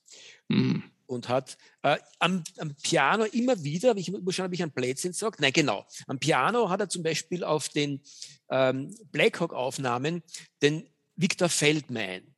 [0.47, 0.84] Mhm.
[1.08, 5.13] Und hat äh, am, am, Piano immer wieder, ich muss schauen, ob ich an Blödsinn
[5.13, 8.01] sage, nein, genau, am Piano hat er zum Beispiel auf den
[8.49, 10.23] ähm, Blackhawk-Aufnahmen
[10.62, 12.35] den Victor Feldman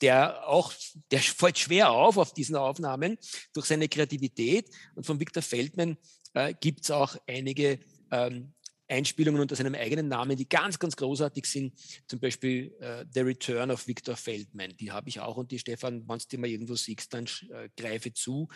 [0.00, 0.72] der auch,
[1.10, 3.16] der fällt schwer auf auf diesen Aufnahmen
[3.52, 4.68] durch seine Kreativität.
[4.94, 5.96] Und von Victor Feldman
[6.34, 7.78] äh, gibt es auch einige
[8.10, 8.54] ähm,
[8.88, 11.78] Einspielungen unter seinem eigenen Namen, die ganz, ganz großartig sind.
[12.06, 14.76] Zum Beispiel äh, The Return of Victor Feldman.
[14.76, 17.68] Die habe ich auch und die Stefan, wenn du die mal irgendwo siehst, dann äh,
[17.76, 18.48] greife zu.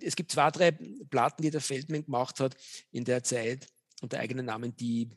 [0.00, 0.72] Es gibt zwei, drei
[1.10, 2.56] Platten, die der Feldman gemacht hat
[2.92, 3.66] in der Zeit
[4.00, 5.10] unter eigenen Namen, die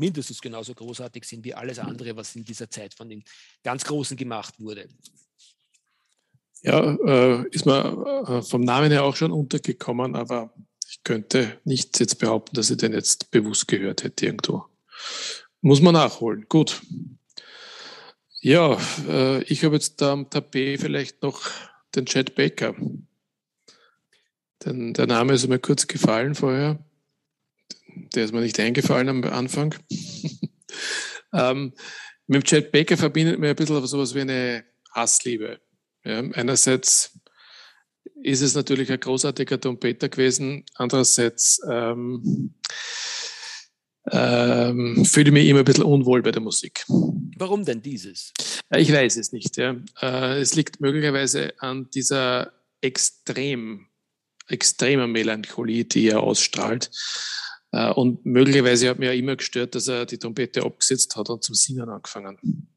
[0.00, 3.22] mindestens genauso großartig sind wie alles andere, was in dieser Zeit von den
[3.62, 4.88] ganz Großen gemacht wurde.
[6.62, 10.52] Ja, äh, ist mir äh, vom Namen her auch schon untergekommen, aber
[10.90, 14.64] ich könnte nicht jetzt behaupten, dass ich den jetzt bewusst gehört hätte irgendwo.
[15.62, 16.46] Muss man nachholen.
[16.48, 16.82] Gut.
[18.40, 21.42] Ja, äh, ich habe jetzt am Tapet vielleicht noch
[21.94, 22.74] den Chad Baker.
[24.64, 26.78] Denn der Name ist mir kurz gefallen vorher.
[28.14, 29.74] Der ist mir nicht eingefallen am Anfang.
[31.32, 31.72] ähm,
[32.26, 35.60] Mit Chet Baker verbindet mir ein bisschen sowas wie eine Hassliebe.
[36.04, 37.18] Ja, einerseits
[38.22, 42.54] ist es natürlich ein großartiger Trompeter gewesen, andererseits ähm,
[44.10, 46.84] ähm, fühle ich mich immer ein bisschen unwohl bei der Musik.
[47.36, 48.32] Warum denn dieses?
[48.76, 49.56] Ich weiß es nicht.
[49.56, 49.76] Ja.
[50.00, 53.88] Äh, es liegt möglicherweise an dieser extrem,
[54.48, 56.90] extremer Melancholie, die er ausstrahlt.
[57.72, 61.42] Äh, und möglicherweise hat mir ja immer gestört, dass er die Trompete abgesetzt hat und
[61.42, 62.68] zum Singen angefangen.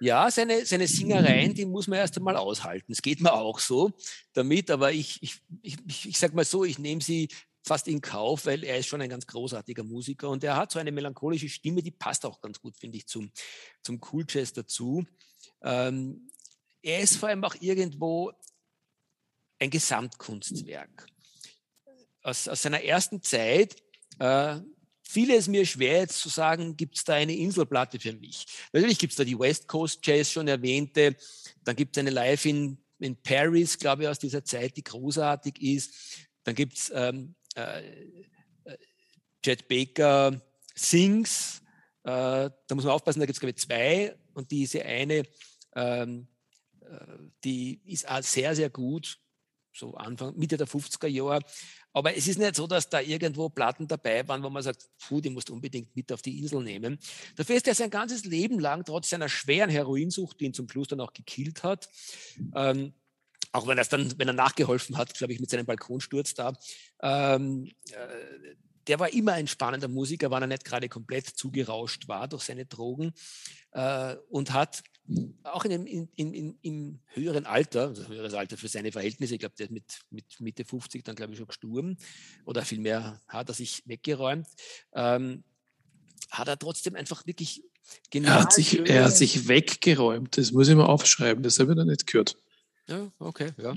[0.00, 2.92] Ja, seine, seine Singereien, die muss man erst einmal aushalten.
[2.92, 3.92] Es geht mir auch so
[4.32, 7.28] damit, aber ich, ich, ich, ich sage mal so, ich nehme sie
[7.62, 10.78] fast in Kauf, weil er ist schon ein ganz großartiger Musiker und er hat so
[10.78, 13.30] eine melancholische Stimme, die passt auch ganz gut, finde ich, zum,
[13.82, 15.04] zum Cool Jazz dazu.
[15.62, 16.30] Ähm,
[16.82, 18.32] er ist vor allem auch irgendwo
[19.58, 21.06] ein Gesamtkunstwerk.
[22.22, 23.82] Aus, aus seiner ersten Zeit
[24.18, 24.60] äh,
[25.02, 28.46] viele es mir schwer jetzt zu sagen, gibt es da eine Inselplatte für mich.
[28.72, 31.16] Natürlich gibt es da die West Coast Jazz schon erwähnte,
[31.62, 35.60] dann gibt es eine Live in, in Paris, glaube ich, aus dieser Zeit, die großartig
[35.60, 35.94] ist.
[36.44, 37.82] Dann gibt es ähm, äh,
[39.44, 40.40] Jet äh, Baker
[40.74, 41.62] Sings,
[42.02, 45.22] äh, da muss man aufpassen, da gibt es glaube ich zwei und diese eine,
[45.74, 46.26] ähm,
[46.80, 46.96] äh,
[47.44, 49.18] die ist auch sehr, sehr gut,
[49.74, 51.40] so Anfang, Mitte der 50er Jahre.
[51.92, 55.20] Aber es ist nicht so, dass da irgendwo Platten dabei waren, wo man sagt, puh,
[55.20, 56.98] die musst du unbedingt mit auf die Insel nehmen.
[57.36, 60.88] Dafür ist er sein ganzes Leben lang, trotz seiner schweren Heroinsucht, die ihn zum Schluss
[60.88, 61.88] dann auch gekillt hat,
[62.54, 62.94] ähm,
[63.52, 66.52] auch wenn er dann, wenn er nachgeholfen hat, glaube ich, mit seinem Balkonsturz da,
[67.00, 68.56] ähm, äh,
[68.86, 72.66] der war immer ein spannender Musiker, weil er nicht gerade komplett zugerauscht war durch seine
[72.66, 73.12] Drogen
[73.72, 74.82] äh, und hat
[75.42, 79.40] auch in dem, in, in, im höheren Alter, also höheres Alter für seine Verhältnisse, ich
[79.40, 81.98] glaube, der ist mit, mit Mitte 50 dann, glaube ich, schon gestorben
[82.46, 84.46] oder vielmehr hat er sich weggeräumt,
[84.94, 85.44] ähm,
[86.30, 87.62] hat er trotzdem einfach wirklich
[88.10, 88.28] genau.
[88.30, 91.76] Er hat, sich, er hat sich weggeräumt, das muss ich mal aufschreiben, das habe ich
[91.76, 92.36] noch nicht gehört.
[92.86, 93.74] Ja, okay, ja.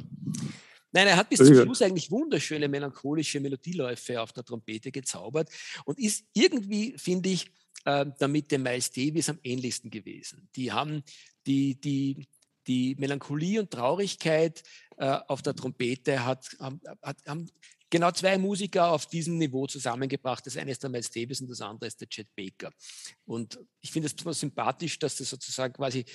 [0.94, 5.50] Nein, er hat bis zum Schluss eigentlich wunderschöne melancholische Melodieläufe auf der Trompete gezaubert
[5.84, 7.52] und ist irgendwie, finde ich,
[7.86, 10.50] äh, damit dem Miles Davis am ähnlichsten gewesen.
[10.56, 11.04] Die haben
[11.46, 12.28] die, die,
[12.68, 14.64] die Melancholie und Traurigkeit
[14.98, 17.50] äh, auf der Trompete hat, haben, hat, haben
[17.90, 20.46] genau zwei Musiker auf diesem Niveau zusammengebracht.
[20.46, 22.72] Das eine ist der Miles Davis und das andere ist der Chet Baker.
[23.26, 26.06] Und ich finde es besonders sympathisch, dass das sozusagen quasi,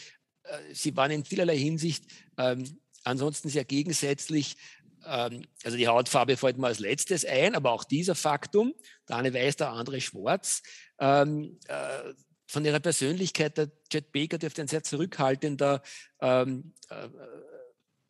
[0.44, 2.04] äh, sie waren in vielerlei Hinsicht
[2.36, 2.64] ähm,
[3.04, 4.56] ansonsten sehr gegensätzlich.
[5.06, 8.74] Ähm, also die Hautfarbe fällt mir als letztes ein, aber auch dieser Faktum,
[9.08, 10.62] der eine weiß, der andere schwarz.
[10.98, 12.12] Ähm, äh,
[12.46, 15.82] von ihrer Persönlichkeit, der Jet Baker dürfte ein sehr zurückhaltender,
[16.20, 17.08] ähm, äh,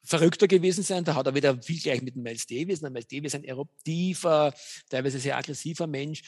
[0.02, 1.04] verrückter gewesen sein.
[1.04, 2.80] Da hat er wieder viel gleich mit dem Miles Davis.
[2.80, 4.52] Der Miles Davis ein eruptiver,
[4.90, 6.22] teilweise sehr aggressiver Mensch.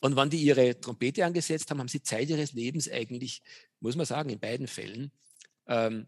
[0.00, 3.42] Und wann die ihre Trompete angesetzt haben, haben sie Zeit ihres Lebens eigentlich,
[3.80, 5.10] muss man sagen, in beiden Fällen,
[5.66, 6.06] ähm,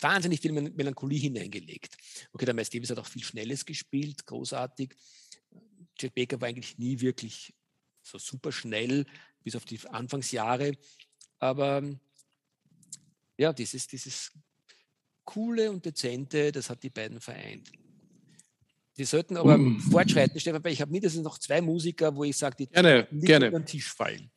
[0.00, 1.96] wahnsinnig viel Melancholie hineingelegt.
[2.32, 4.94] Okay, der Miles Davis hat auch viel Schnelles gespielt, großartig.
[5.98, 7.54] Chet Baker war eigentlich nie wirklich
[8.02, 9.06] so super schnell,
[9.42, 10.72] bis auf die Anfangsjahre.
[11.38, 11.82] Aber
[13.36, 14.32] ja, dieses, dieses
[15.24, 17.70] coole und dezente, das hat die beiden vereint.
[18.96, 19.80] Die sollten aber um.
[19.80, 23.26] fortschreiten, Stefan, weil ich habe mindestens noch zwei Musiker, wo ich sage, die gerne, nicht
[23.26, 23.48] gerne.
[23.48, 24.30] über den Tisch fallen.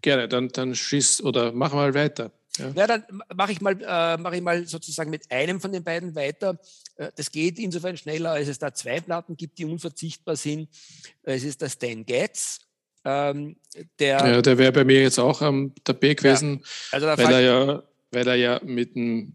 [0.00, 2.32] Gerne, dann, dann schieß oder mach mal weiter.
[2.58, 5.84] Ja, ja dann mache ich, mal, äh, mach ich mal sozusagen mit einem von den
[5.84, 6.58] beiden weiter.
[6.96, 10.68] Äh, das geht insofern schneller, als es da zwei Platten gibt, die unverzichtbar sind.
[11.22, 12.60] Es ist der Stan Getz.
[13.04, 13.56] Ähm,
[14.00, 17.40] der, ja, der wäre bei mir jetzt auch am Tapet gewesen, ja, also weil, er
[17.40, 19.32] ja, weil er ja mit dem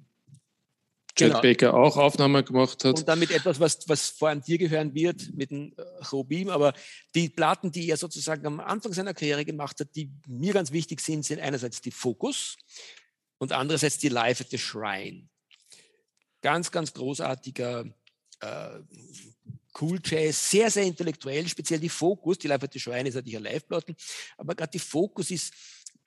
[1.17, 1.41] Jet genau.
[1.41, 2.99] Baker auch Aufnahmen gemacht hat.
[2.99, 5.73] Und damit etwas, was, was vor allem dir gehören wird, mit dem
[6.11, 6.47] Robim.
[6.47, 6.73] Äh, Aber
[7.13, 11.01] die Platten, die er sozusagen am Anfang seiner Karriere gemacht hat, die mir ganz wichtig
[11.01, 12.57] sind, sind einerseits die Focus
[13.41, 15.27] und andererseits die Live at the Shrine.
[16.43, 17.85] Ganz, ganz großartiger
[18.39, 18.79] äh,
[19.79, 23.37] Cool Jazz, sehr, sehr intellektuell, speziell die Fokus, die Live at the Shrine ist natürlich
[23.37, 23.95] ein Live-Platten,
[24.37, 25.53] aber gerade die Fokus ist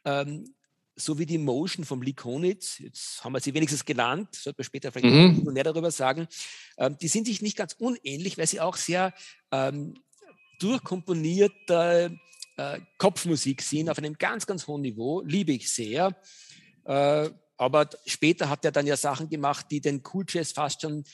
[0.04, 0.54] ähm,
[0.94, 4.64] so wie die Motion vom Lee Konitz, jetzt haben wir sie wenigstens genannt, sollte man
[4.64, 5.44] später vielleicht mhm.
[5.44, 6.28] noch mehr darüber sagen,
[6.78, 9.12] ähm, die sind sich nicht ganz unähnlich, weil sie auch sehr
[9.50, 9.94] ähm,
[10.60, 12.16] durchkomponierte
[12.58, 16.16] äh, Kopfmusik sind auf einem ganz, ganz hohen Niveau, liebe ich sehr.
[16.84, 21.04] Äh, aber später hat er dann ja Sachen gemacht, die den Cool Jazz fast schon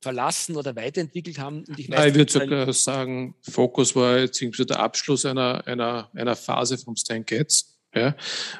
[0.00, 1.64] verlassen oder weiterentwickelt haben.
[1.64, 6.10] Und ich, weiß, ich würde sogar sagen, Fokus war jetzt irgendwie der Abschluss einer, einer,
[6.14, 7.68] einer Phase vom Stan Getz.
[7.94, 8.16] Ja,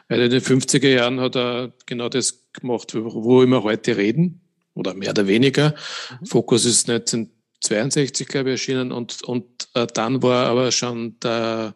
[0.09, 4.42] weil in den 50er Jahren hat er genau das gemacht, wo wir heute reden,
[4.74, 5.74] oder mehr oder weniger.
[6.20, 6.26] Mhm.
[6.26, 11.74] Fokus ist 1962, glaube ich, erschienen und, und äh, dann war aber schon der,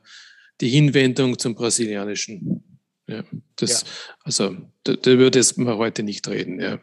[0.60, 2.62] die Hinwendung zum Brasilianischen.
[3.06, 3.24] Ja,
[3.56, 3.88] das, ja.
[4.24, 6.60] Also da, da würde man heute nicht reden.
[6.60, 6.80] Ja.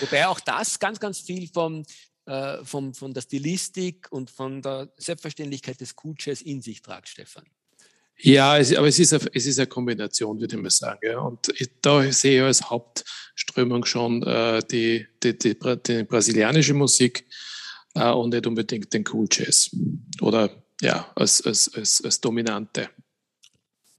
[0.00, 1.84] Wobei auch das ganz, ganz viel vom,
[2.26, 7.08] äh, vom, von der Stilistik und von der Selbstverständlichkeit des Cool Jazz in sich tragt,
[7.08, 7.44] Stefan.
[8.18, 11.00] Ja, es, aber es ist, eine, es ist eine Kombination, würde ich mal sagen.
[11.02, 11.18] Ja.
[11.20, 17.26] Und ich, da sehe ich als Hauptströmung schon äh, die, die, die, die, brasilianische Musik
[17.94, 19.70] äh, und nicht unbedingt den Cool Jazz.
[20.22, 22.88] Oder ja, als, als, als, als dominante.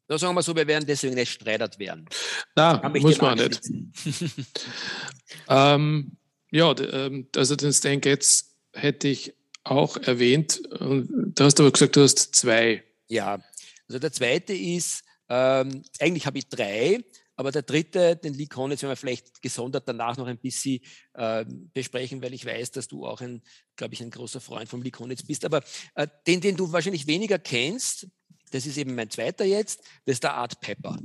[0.07, 2.07] Da sagen wir so, wir werden deswegen nicht streitert werden.
[2.55, 3.61] Na, muss man nicht.
[5.49, 6.17] ähm,
[6.51, 9.33] ja, ähm, also den Stan Getz hätte ich
[9.63, 10.61] auch erwähnt.
[10.69, 12.83] Du hast aber gesagt, du hast zwei.
[13.07, 13.41] Ja,
[13.87, 17.03] also der zweite ist, ähm, eigentlich habe ich drei,
[17.35, 20.79] aber der dritte, den Lee Konitz, werden wir vielleicht gesondert danach noch ein bisschen
[21.13, 23.41] äh, besprechen, weil ich weiß, dass du auch ein,
[23.75, 25.43] glaube ich, ein großer Freund von Lee Konitz bist.
[25.43, 25.61] Aber
[25.95, 28.07] äh, den, den du wahrscheinlich weniger kennst,
[28.51, 30.97] das ist eben mein zweiter jetzt, das ist der Art Pepper.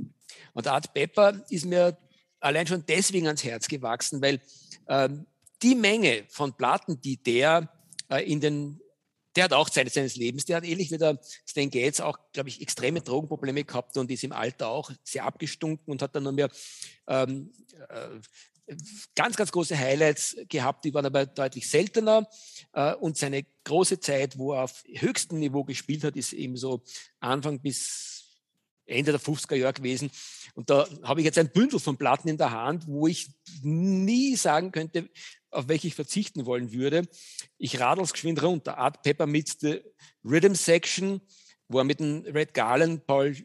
[0.53, 1.97] Und Art Pepper ist mir
[2.39, 4.41] allein schon deswegen ans Herz gewachsen, weil
[4.87, 5.25] ähm,
[5.61, 7.69] die Menge von Platten, die der
[8.09, 8.79] äh, in den
[9.35, 12.49] der hat auch Zeit seines Lebens, der hat ähnlich wie der Stan Gates auch, glaube
[12.49, 16.33] ich, extreme Drogenprobleme gehabt und ist im Alter auch sehr abgestunken und hat dann nur
[16.33, 16.49] mehr
[17.07, 17.51] ähm,
[17.89, 18.09] äh,
[19.15, 22.27] ganz, ganz große Highlights gehabt, die waren aber deutlich seltener.
[22.73, 26.83] Äh, und seine große Zeit, wo er auf höchstem Niveau gespielt hat, ist eben so
[27.19, 28.13] Anfang bis
[28.85, 30.11] Ende der 50er Jahre gewesen.
[30.55, 33.29] Und da habe ich jetzt ein Bündel von Platten in der Hand, wo ich
[33.61, 35.09] nie sagen könnte,
[35.49, 37.07] auf welche ich verzichten wollen würde.
[37.57, 38.77] Ich radel es geschwind runter.
[38.77, 39.81] Art Pepper meets the
[40.23, 41.21] Rhythm Section,
[41.73, 43.35] wo er mit dem Red Garland, Paul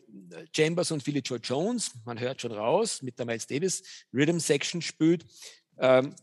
[0.55, 4.83] Chambers und Philly Joe Jones, man hört schon raus, mit der Miles Davis Rhythm Section
[4.83, 5.25] spielt.
[5.79, 6.15] Ähm,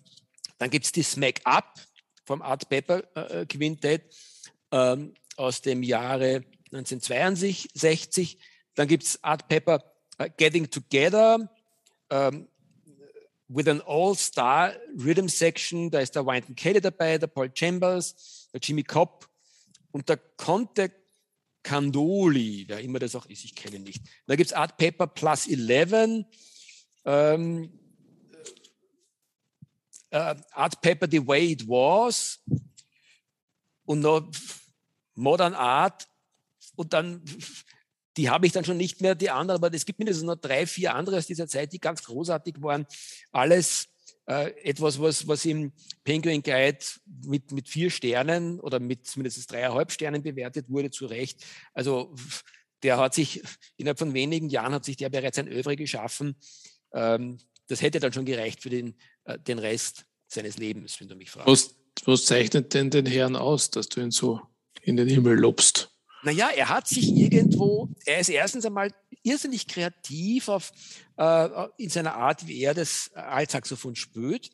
[0.57, 1.79] dann gibt es die Smack Up
[2.25, 4.03] vom Art Pepper äh, äh, Quintett
[4.71, 8.37] ähm, aus dem Jahre 1962.
[8.75, 9.83] Dann gibt es Art Pepper
[10.21, 11.49] uh, Getting Together
[12.09, 12.47] ähm,
[13.47, 15.89] with an All-Star Rhythm Section.
[15.91, 19.27] Da ist der Wynton Kelly dabei, der Paul Chambers, der Jimmy Cobb
[19.91, 20.91] und der Conte
[21.66, 24.03] Candoli, wer immer das auch ist, ich kenne nicht.
[24.28, 26.26] Da gibt es Art Pepper Plus 11.
[27.05, 27.80] Ähm,
[30.11, 32.39] äh, Art Pepper The Way It Was
[33.86, 34.30] und noch
[35.16, 36.07] Modern Art
[36.76, 37.24] und dann
[38.16, 40.66] die habe ich dann schon nicht mehr, die anderen, aber es gibt mindestens noch drei,
[40.68, 42.86] vier andere aus dieser Zeit, die ganz großartig waren.
[43.32, 43.89] Alles
[44.28, 45.71] äh, etwas, was, was im
[46.03, 46.80] Penguin Guide
[47.26, 51.45] mit, mit vier Sternen oder mit zumindest dreieinhalb Sternen bewertet wurde, zu Recht.
[51.73, 52.13] Also
[52.84, 53.41] der hat sich,
[53.78, 56.36] innerhalb von wenigen Jahren hat sich der bereits ein Övre geschaffen.
[56.93, 58.95] Ähm, das hätte dann schon gereicht für den,
[59.26, 61.47] äh, den Rest seines Lebens, wenn du mich fragst.
[61.47, 64.41] Was, was zeichnet denn den Herrn aus, dass du ihn so
[64.82, 65.94] in den Himmel lobst?
[66.26, 70.71] Naja, er hat sich irgendwo, er ist erstens einmal irrsinnig kreativ auf,
[71.17, 74.49] äh, in seiner Art, wie er das Altsaxophon spürt.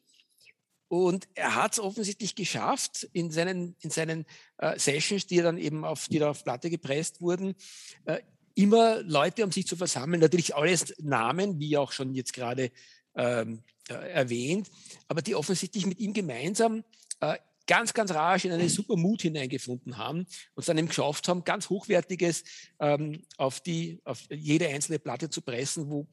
[0.89, 4.25] Und er hat es offensichtlich geschafft, in seinen, in seinen
[4.57, 7.55] äh, Sessions, die dann eben auf, die da auf Platte gepresst wurden,
[8.03, 8.19] äh,
[8.53, 10.19] immer Leute um sich zu versammeln.
[10.19, 12.69] Natürlich alles Namen, wie auch schon jetzt gerade
[13.15, 14.69] ähm, äh, erwähnt,
[15.07, 16.83] aber die offensichtlich mit ihm gemeinsam
[17.21, 17.37] äh,
[17.71, 21.69] ganz, ganz rasch in einen super Mut hineingefunden haben und dann eben geschafft haben, ganz
[21.69, 22.43] Hochwertiges
[22.79, 26.05] ähm, auf, die, auf jede einzelne Platte zu pressen, wo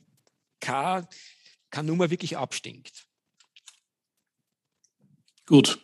[0.61, 1.09] keine,
[1.69, 3.09] keine Nummer wirklich abstinkt.
[5.47, 5.81] Gut.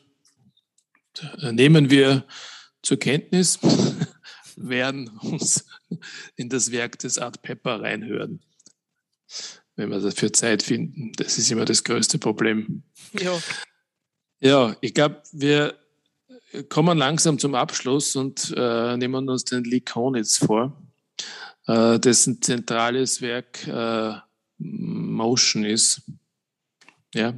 [1.43, 2.25] Nehmen wir
[2.81, 3.59] zur Kenntnis,
[4.57, 5.66] werden uns
[6.37, 8.45] in das Werk des Art Pepper reinhören,
[9.75, 11.11] wenn wir dafür Zeit finden.
[11.16, 12.85] Das ist immer das größte Problem.
[13.18, 13.43] Ja.
[14.45, 15.74] Ja, ich glaube, wir
[16.68, 20.82] kommen langsam zum Abschluss und äh, nehmen uns den Lee Konitz vor,
[21.66, 24.12] äh, dessen zentrales Werk äh,
[24.59, 26.03] Motion ist.
[27.14, 27.32] Ja.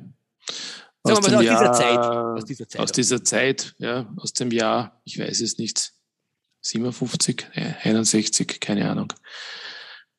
[1.04, 2.80] Aus, dem aus, Jahr, dieser Zeit, aus dieser Zeit.
[2.80, 5.92] Aus dieser Zeit, ja, aus dem Jahr, ich weiß es nicht,
[6.62, 7.46] 57,
[7.84, 9.12] 61, keine Ahnung.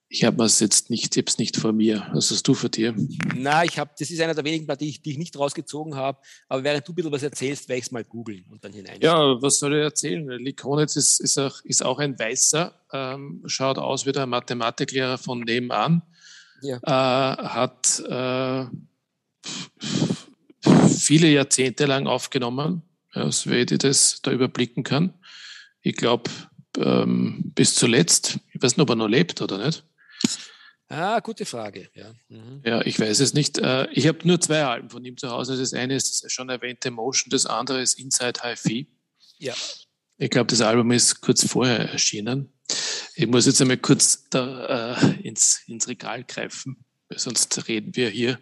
[0.09, 2.07] Ich habe es jetzt nicht, ich nicht vor mir.
[2.13, 2.95] Was hast du vor dir?
[3.35, 6.19] Na, ich habe, das ist einer der wenigen, die ich, die ich nicht rausgezogen habe.
[6.47, 8.99] Aber während du ein bisschen was erzählst, werde ich es mal googeln und dann hinein.
[9.01, 10.25] Ja, was soll ich erzählen?
[10.39, 15.41] Likonitz ist, ist, auch, ist auch ein Weißer, ähm, schaut aus wie der Mathematiklehrer von
[15.41, 16.01] nebenan.
[16.61, 16.77] Ja.
[16.77, 18.65] Äh, hat äh,
[20.87, 22.81] viele Jahrzehnte lang aufgenommen,
[23.13, 25.13] ja, so wie ich das da überblicken kann.
[25.81, 26.31] Ich glaube,
[26.77, 29.83] ähm, bis zuletzt, ich weiß nicht, ob er noch lebt oder nicht.
[30.89, 31.89] Ah, gute Frage.
[31.93, 32.61] Ja, mhm.
[32.63, 33.57] ja ich weiß es nicht.
[33.57, 35.57] Äh, ich habe nur zwei Alben von ihm zu Hause.
[35.57, 38.87] Das eine ist das schon erwähnte Motion, das andere ist Inside HiFi.
[39.37, 39.53] Ja.
[40.17, 42.53] Ich glaube, das Album ist kurz vorher erschienen.
[43.15, 48.09] Ich muss jetzt einmal kurz da, äh, ins, ins Regal greifen, weil sonst reden wir
[48.09, 48.39] hier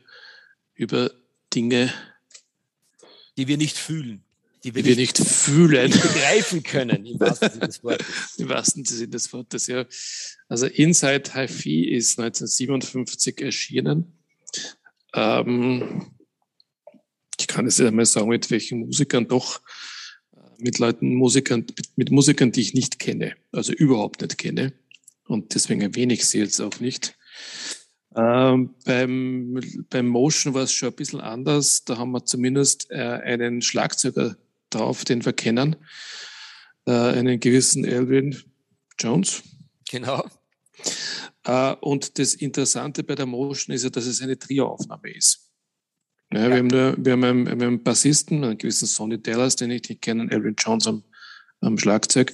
[0.73, 1.11] über
[1.53, 1.93] Dinge,
[3.37, 4.24] die wir nicht fühlen.
[4.65, 5.91] Die wir, die wir nicht, nicht, fühlen.
[5.91, 8.07] Nicht begreifen können, im wahrsten Sinne des Wortes.
[8.39, 9.85] Im wahrsten Sinne des Wortes, ja.
[10.47, 14.11] Also Inside Hi-Fi ist 1957 erschienen.
[15.13, 16.11] Ähm,
[17.39, 19.61] ich kann es ja mal sagen, mit welchen Musikern doch,
[20.33, 24.73] äh, mit Leuten, Musikern, mit, mit Musikern, die ich nicht kenne, also überhaupt nicht kenne.
[25.27, 27.15] Und deswegen erwähne ich sie jetzt auch nicht.
[28.15, 29.61] Ähm, beim,
[29.91, 31.83] beim Motion war es schon ein bisschen anders.
[31.83, 34.37] Da haben wir zumindest äh, einen Schlagzeuger
[34.75, 35.75] drauf, den wir kennen,
[36.85, 38.37] äh, einen gewissen Elvin
[38.99, 39.43] Jones.
[39.89, 40.25] Genau.
[41.43, 45.51] Äh, und das Interessante bei der Motion ist ja, dass es eine Trio-Aufnahme ist.
[46.31, 46.49] Ja, ja.
[46.49, 50.01] Wir, haben da, wir, haben einen, einen Bassisten, einen gewissen Sonny Dallas, den ich nicht
[50.01, 51.03] kenne, Elvin Jones am,
[51.61, 52.33] am Schlagzeug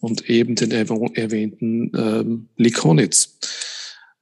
[0.00, 3.38] und eben den erwähnten ähm, Lee Konitz.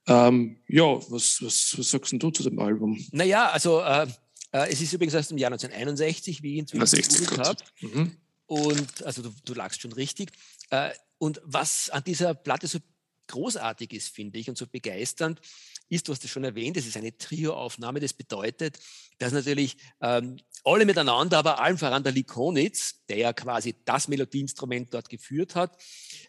[0.07, 2.99] Ähm, ja, was, was, was sagst du zu dem Album?
[3.11, 4.07] Naja, also äh,
[4.51, 7.63] äh, es ist übrigens aus dem Jahr 1961, wie ich inzwischen gegoogelt habe.
[7.81, 8.17] Mhm.
[8.45, 10.31] Und also du, du lagst schon richtig.
[10.71, 12.79] Äh, und was an dieser Platte so
[13.27, 15.39] großartig ist, finde ich, und so begeisternd,
[15.87, 17.99] ist, du hast es schon erwähnt, es ist eine Trio-Aufnahme.
[17.99, 18.79] Das bedeutet,
[19.19, 24.93] dass natürlich ähm, alle miteinander, aber allen voran der Likonitz, der ja quasi das Melodieinstrument
[24.93, 25.77] dort geführt hat,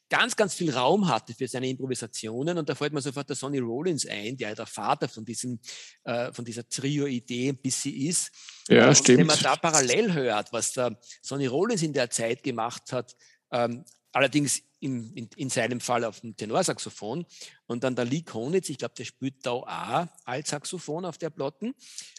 [0.08, 2.58] ganz, ganz viel Raum hatte für seine Improvisationen.
[2.58, 5.60] Und da fällt mir sofort der Sonny Rollins ein, der ja der Vater von, diesem,
[6.04, 8.30] äh, von dieser Trio-Idee ein bisschen ist.
[8.68, 9.20] Ja, und stimmt.
[9.20, 13.16] Wenn man da parallel hört, was der Sonny Rollins in der Zeit gemacht hat,
[13.52, 17.26] ähm, allerdings in, in, in, seinem Fall auf dem Tenorsaxophon.
[17.66, 21.74] Und dann der Lee Konitz, ich glaube, der spielt da auch Altsaxophon auf der Plotten.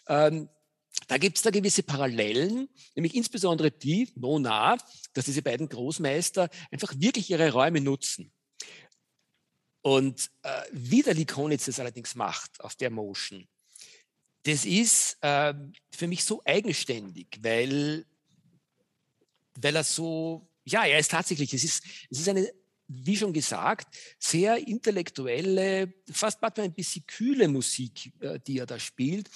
[0.07, 0.49] Ähm,
[1.07, 4.77] da gibt es da gewisse Parallelen, nämlich insbesondere die, no nah,
[5.13, 8.31] dass diese beiden Großmeister einfach wirklich ihre Räume nutzen.
[9.81, 13.47] Und äh, wie der Lee Konitz das allerdings macht auf der Motion,
[14.43, 15.53] das ist äh,
[15.91, 18.05] für mich so eigenständig, weil,
[19.55, 22.51] weil er so ja, er ist tatsächlich, es ist, es ist eine,
[22.93, 28.79] wie schon gesagt, sehr intellektuelle, fast manchmal ein bisschen kühle Musik, äh, die er da
[28.79, 29.29] spielt.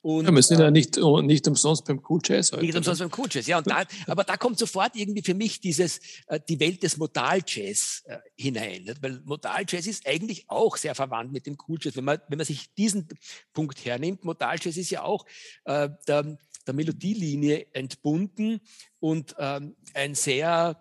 [0.00, 2.62] Und, ja, wir sind ja nicht, oh, nicht umsonst beim Cool Jazz heute.
[2.64, 3.58] Nicht umsonst beim Cool Jazz, ja.
[3.58, 7.40] Und da, aber da kommt sofort irgendwie für mich dieses, äh, die Welt des Modal
[7.44, 8.94] Jazz äh, hinein.
[9.00, 11.96] Weil Modal Jazz ist eigentlich auch sehr verwandt mit dem Cool Jazz.
[11.96, 13.08] Wenn man, wenn man sich diesen
[13.52, 15.26] Punkt hernimmt, Modal Jazz ist ja auch
[15.64, 18.60] äh, der, der Melodielinie entbunden
[19.00, 20.80] und ähm, ein sehr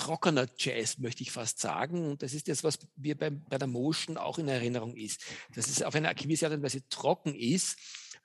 [0.00, 2.10] trockener Jazz, möchte ich fast sagen.
[2.10, 5.22] Und das ist das, was mir bei, bei der Motion auch in Erinnerung ist.
[5.54, 7.76] Dass es auf eine gewisse Art und Weise trocken ist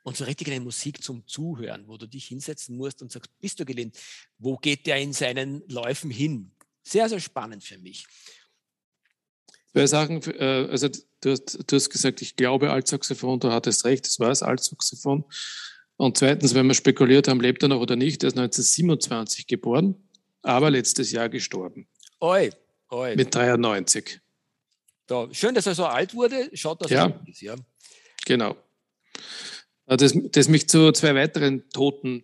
[0.04, 3.60] und so richtig eine Musik zum Zuhören, wo du dich hinsetzen musst und sagst, bist
[3.60, 3.98] du gelähmt?
[4.38, 6.52] Wo geht der in seinen Läufen hin?
[6.82, 8.06] Sehr, sehr spannend für mich.
[9.74, 14.08] Zwei Sachen, äh, also du hast, du hast gesagt, ich glaube Altsaxophon, du hattest recht,
[14.08, 15.26] es war das Altsaxophon.
[15.98, 20.05] Und zweitens, wenn wir spekuliert haben, lebt er noch oder nicht, er ist 1927 geboren,
[20.46, 21.88] aber letztes Jahr gestorben.
[22.20, 22.50] Oi,
[22.90, 23.16] oi.
[23.16, 24.20] Mit 93.
[25.08, 26.50] Da, schön, dass er so alt wurde.
[26.54, 27.56] Schaut, dass ja, er ist, ja.
[28.26, 28.56] Genau.
[29.88, 32.24] Äh, das, das mich zu zwei weiteren Toten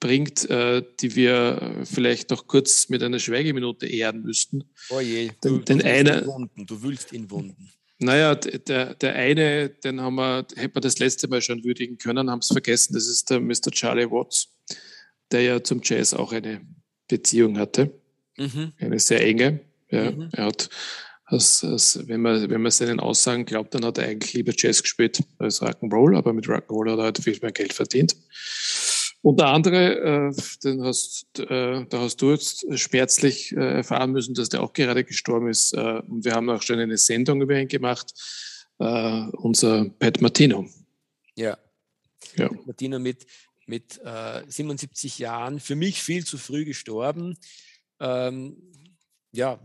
[0.00, 4.64] bringt, äh, die wir vielleicht noch kurz mit einer Schweigeminute ehren müssten.
[4.90, 7.72] Oh je, du, den, den du, eine, wunden, du willst ihn wunden.
[7.98, 12.28] Naja, der, der eine, den haben wir, hätten wir das letzte Mal schon würdigen können,
[12.28, 13.70] haben es vergessen, das ist der Mr.
[13.70, 14.48] Charlie Watts,
[15.30, 16.60] der ja zum Jazz auch eine
[17.08, 17.92] Beziehung hatte.
[18.36, 18.72] Mhm.
[18.78, 19.60] Eine sehr enge.
[19.90, 20.28] Ja, mhm.
[20.32, 20.68] Er hat,
[21.24, 24.82] als, als, wenn, man, wenn man seinen Aussagen glaubt, dann hat er eigentlich lieber Jazz
[24.82, 28.16] gespielt als Rock'n'Roll, aber mit Rock'n'Roll hat er halt viel mehr Geld verdient.
[29.24, 34.34] Und der andere, äh, den hast, äh, da hast du jetzt schmerzlich äh, erfahren müssen,
[34.34, 35.72] dass der auch gerade gestorben ist.
[35.72, 38.12] Äh, und wir haben auch schon eine Sendung über ihn gemacht,
[38.78, 40.66] äh, unser Pat Martino.
[41.36, 41.56] Ja.
[42.36, 42.48] ja.
[42.48, 43.24] Pat Martino mit,
[43.66, 44.00] mit
[44.46, 47.36] 77 äh, Jahren, für mich viel zu früh gestorben.
[48.00, 48.56] Ähm,
[49.32, 49.58] ja,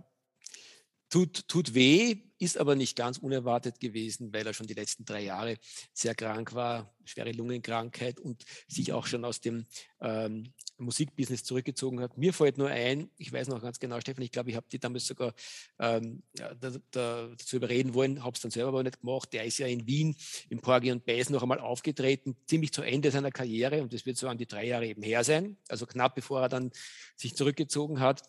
[1.10, 5.24] tut, tut weh, ist aber nicht ganz unerwartet gewesen, weil er schon die letzten drei
[5.24, 5.58] Jahre
[5.94, 9.66] sehr krank war, schwere Lungenkrankheit und sich auch schon aus dem
[10.00, 12.18] ähm, Musikbusiness zurückgezogen hat.
[12.18, 14.80] Mir fällt nur ein, ich weiß noch ganz genau, Stefan, ich glaube, ich habe die
[14.80, 15.34] damals sogar
[15.80, 16.54] ähm, da,
[16.92, 19.34] da, dazu überreden wollen, habe es dann selber aber nicht gemacht.
[19.34, 20.16] Der ist ja in Wien
[20.50, 24.16] im Porgy und Bass noch einmal aufgetreten, ziemlich zu Ende seiner Karriere und das wird
[24.16, 26.72] so an die drei Jahre eben her sein, also knapp bevor er dann
[27.18, 28.24] sich zurückgezogen hat.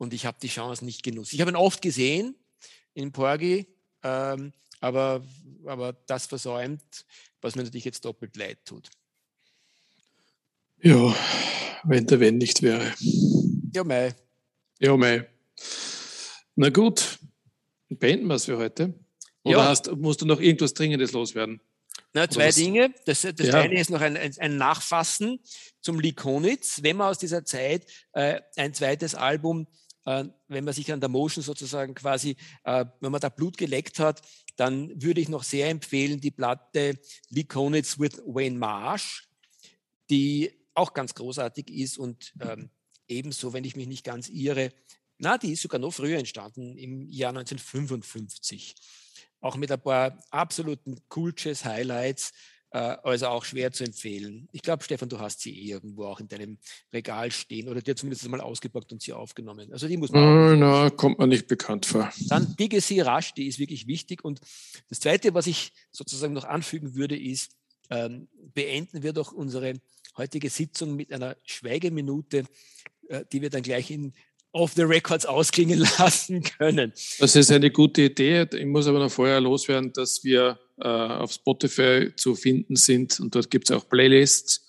[0.00, 1.34] Und ich habe die Chance nicht genutzt.
[1.34, 2.34] Ich habe ihn oft gesehen,
[2.94, 3.66] in Porgi,
[4.02, 5.22] ähm, aber,
[5.66, 6.82] aber das versäumt,
[7.42, 8.88] was mir natürlich jetzt doppelt leid tut.
[10.80, 11.14] Ja,
[11.84, 12.94] wenn der Wenn nicht wäre.
[13.74, 14.14] Ja, mei.
[14.78, 15.28] Ja, mei.
[16.56, 17.18] Na gut,
[17.90, 18.94] beenden wir es für heute?
[19.42, 19.64] Oder ja.
[19.66, 21.60] hast, musst du noch irgendwas Dringendes loswerden?
[22.14, 22.54] Na, zwei was?
[22.54, 22.94] Dinge.
[23.04, 23.60] Das, das ja.
[23.60, 25.40] eine ist noch ein, ein, Nachfassen
[25.82, 26.82] zum Likonitz.
[26.82, 29.66] Wenn man aus dieser Zeit äh, ein zweites Album,
[30.04, 34.22] wenn man sich an der Motion sozusagen quasi, äh, wenn man da Blut geleckt hat,
[34.56, 36.98] dann würde ich noch sehr empfehlen die Platte
[37.28, 39.28] Likonitz with Wayne Marsh,
[40.08, 42.70] die auch ganz großartig ist und ähm,
[43.08, 44.72] ebenso, wenn ich mich nicht ganz irre,
[45.18, 48.74] na, die ist sogar noch früher entstanden, im Jahr 1955.
[49.40, 52.34] Auch mit ein paar absoluten Cool Jazz Highlights, äh,
[52.78, 54.48] also auch schwer zu empfehlen.
[54.52, 56.58] Ich glaube, Stefan, du hast sie eh irgendwo auch in deinem
[56.92, 59.72] Regal stehen oder dir zumindest mal ausgepackt und sie aufgenommen.
[59.72, 60.52] Also die muss man.
[60.52, 62.12] Äh, na, kommt man nicht bekannt vor.
[62.28, 64.24] Dann Digge sie rasch, die ist wirklich wichtig.
[64.24, 64.40] Und
[64.88, 67.56] das Zweite, was ich sozusagen noch anfügen würde, ist,
[67.90, 69.74] ähm, beenden wir doch unsere
[70.16, 72.44] heutige Sitzung mit einer Schweigeminute,
[73.08, 74.12] äh, die wir dann gleich in
[74.52, 76.92] off the records ausklingen lassen können.
[77.18, 78.46] Das ist eine gute Idee.
[78.52, 83.34] Ich muss aber noch vorher loswerden, dass wir äh, auf Spotify zu finden sind und
[83.34, 84.66] dort gibt es auch Playlists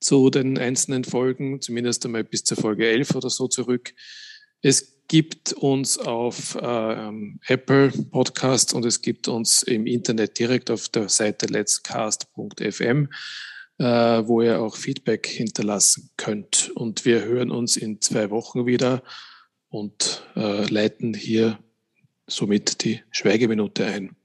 [0.00, 3.94] zu den einzelnen Folgen, zumindest einmal bis zur Folge 11 oder so zurück.
[4.62, 10.88] Es gibt uns auf ähm, Apple Podcast und es gibt uns im Internet direkt auf
[10.88, 13.08] der Seite letscast.fm äh,
[13.84, 16.70] wo ihr auch Feedback hinterlassen könnt.
[16.74, 19.02] Und wir hören uns in zwei Wochen wieder
[19.68, 21.58] und äh, leiten hier
[22.26, 24.16] somit die Schweigeminute ein.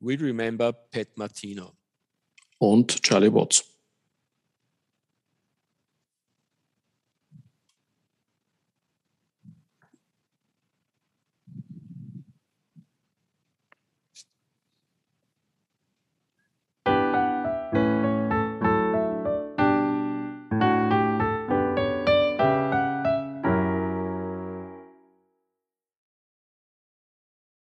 [0.00, 1.72] We remember Pat Martino.
[2.58, 3.73] Und Charlie Watts.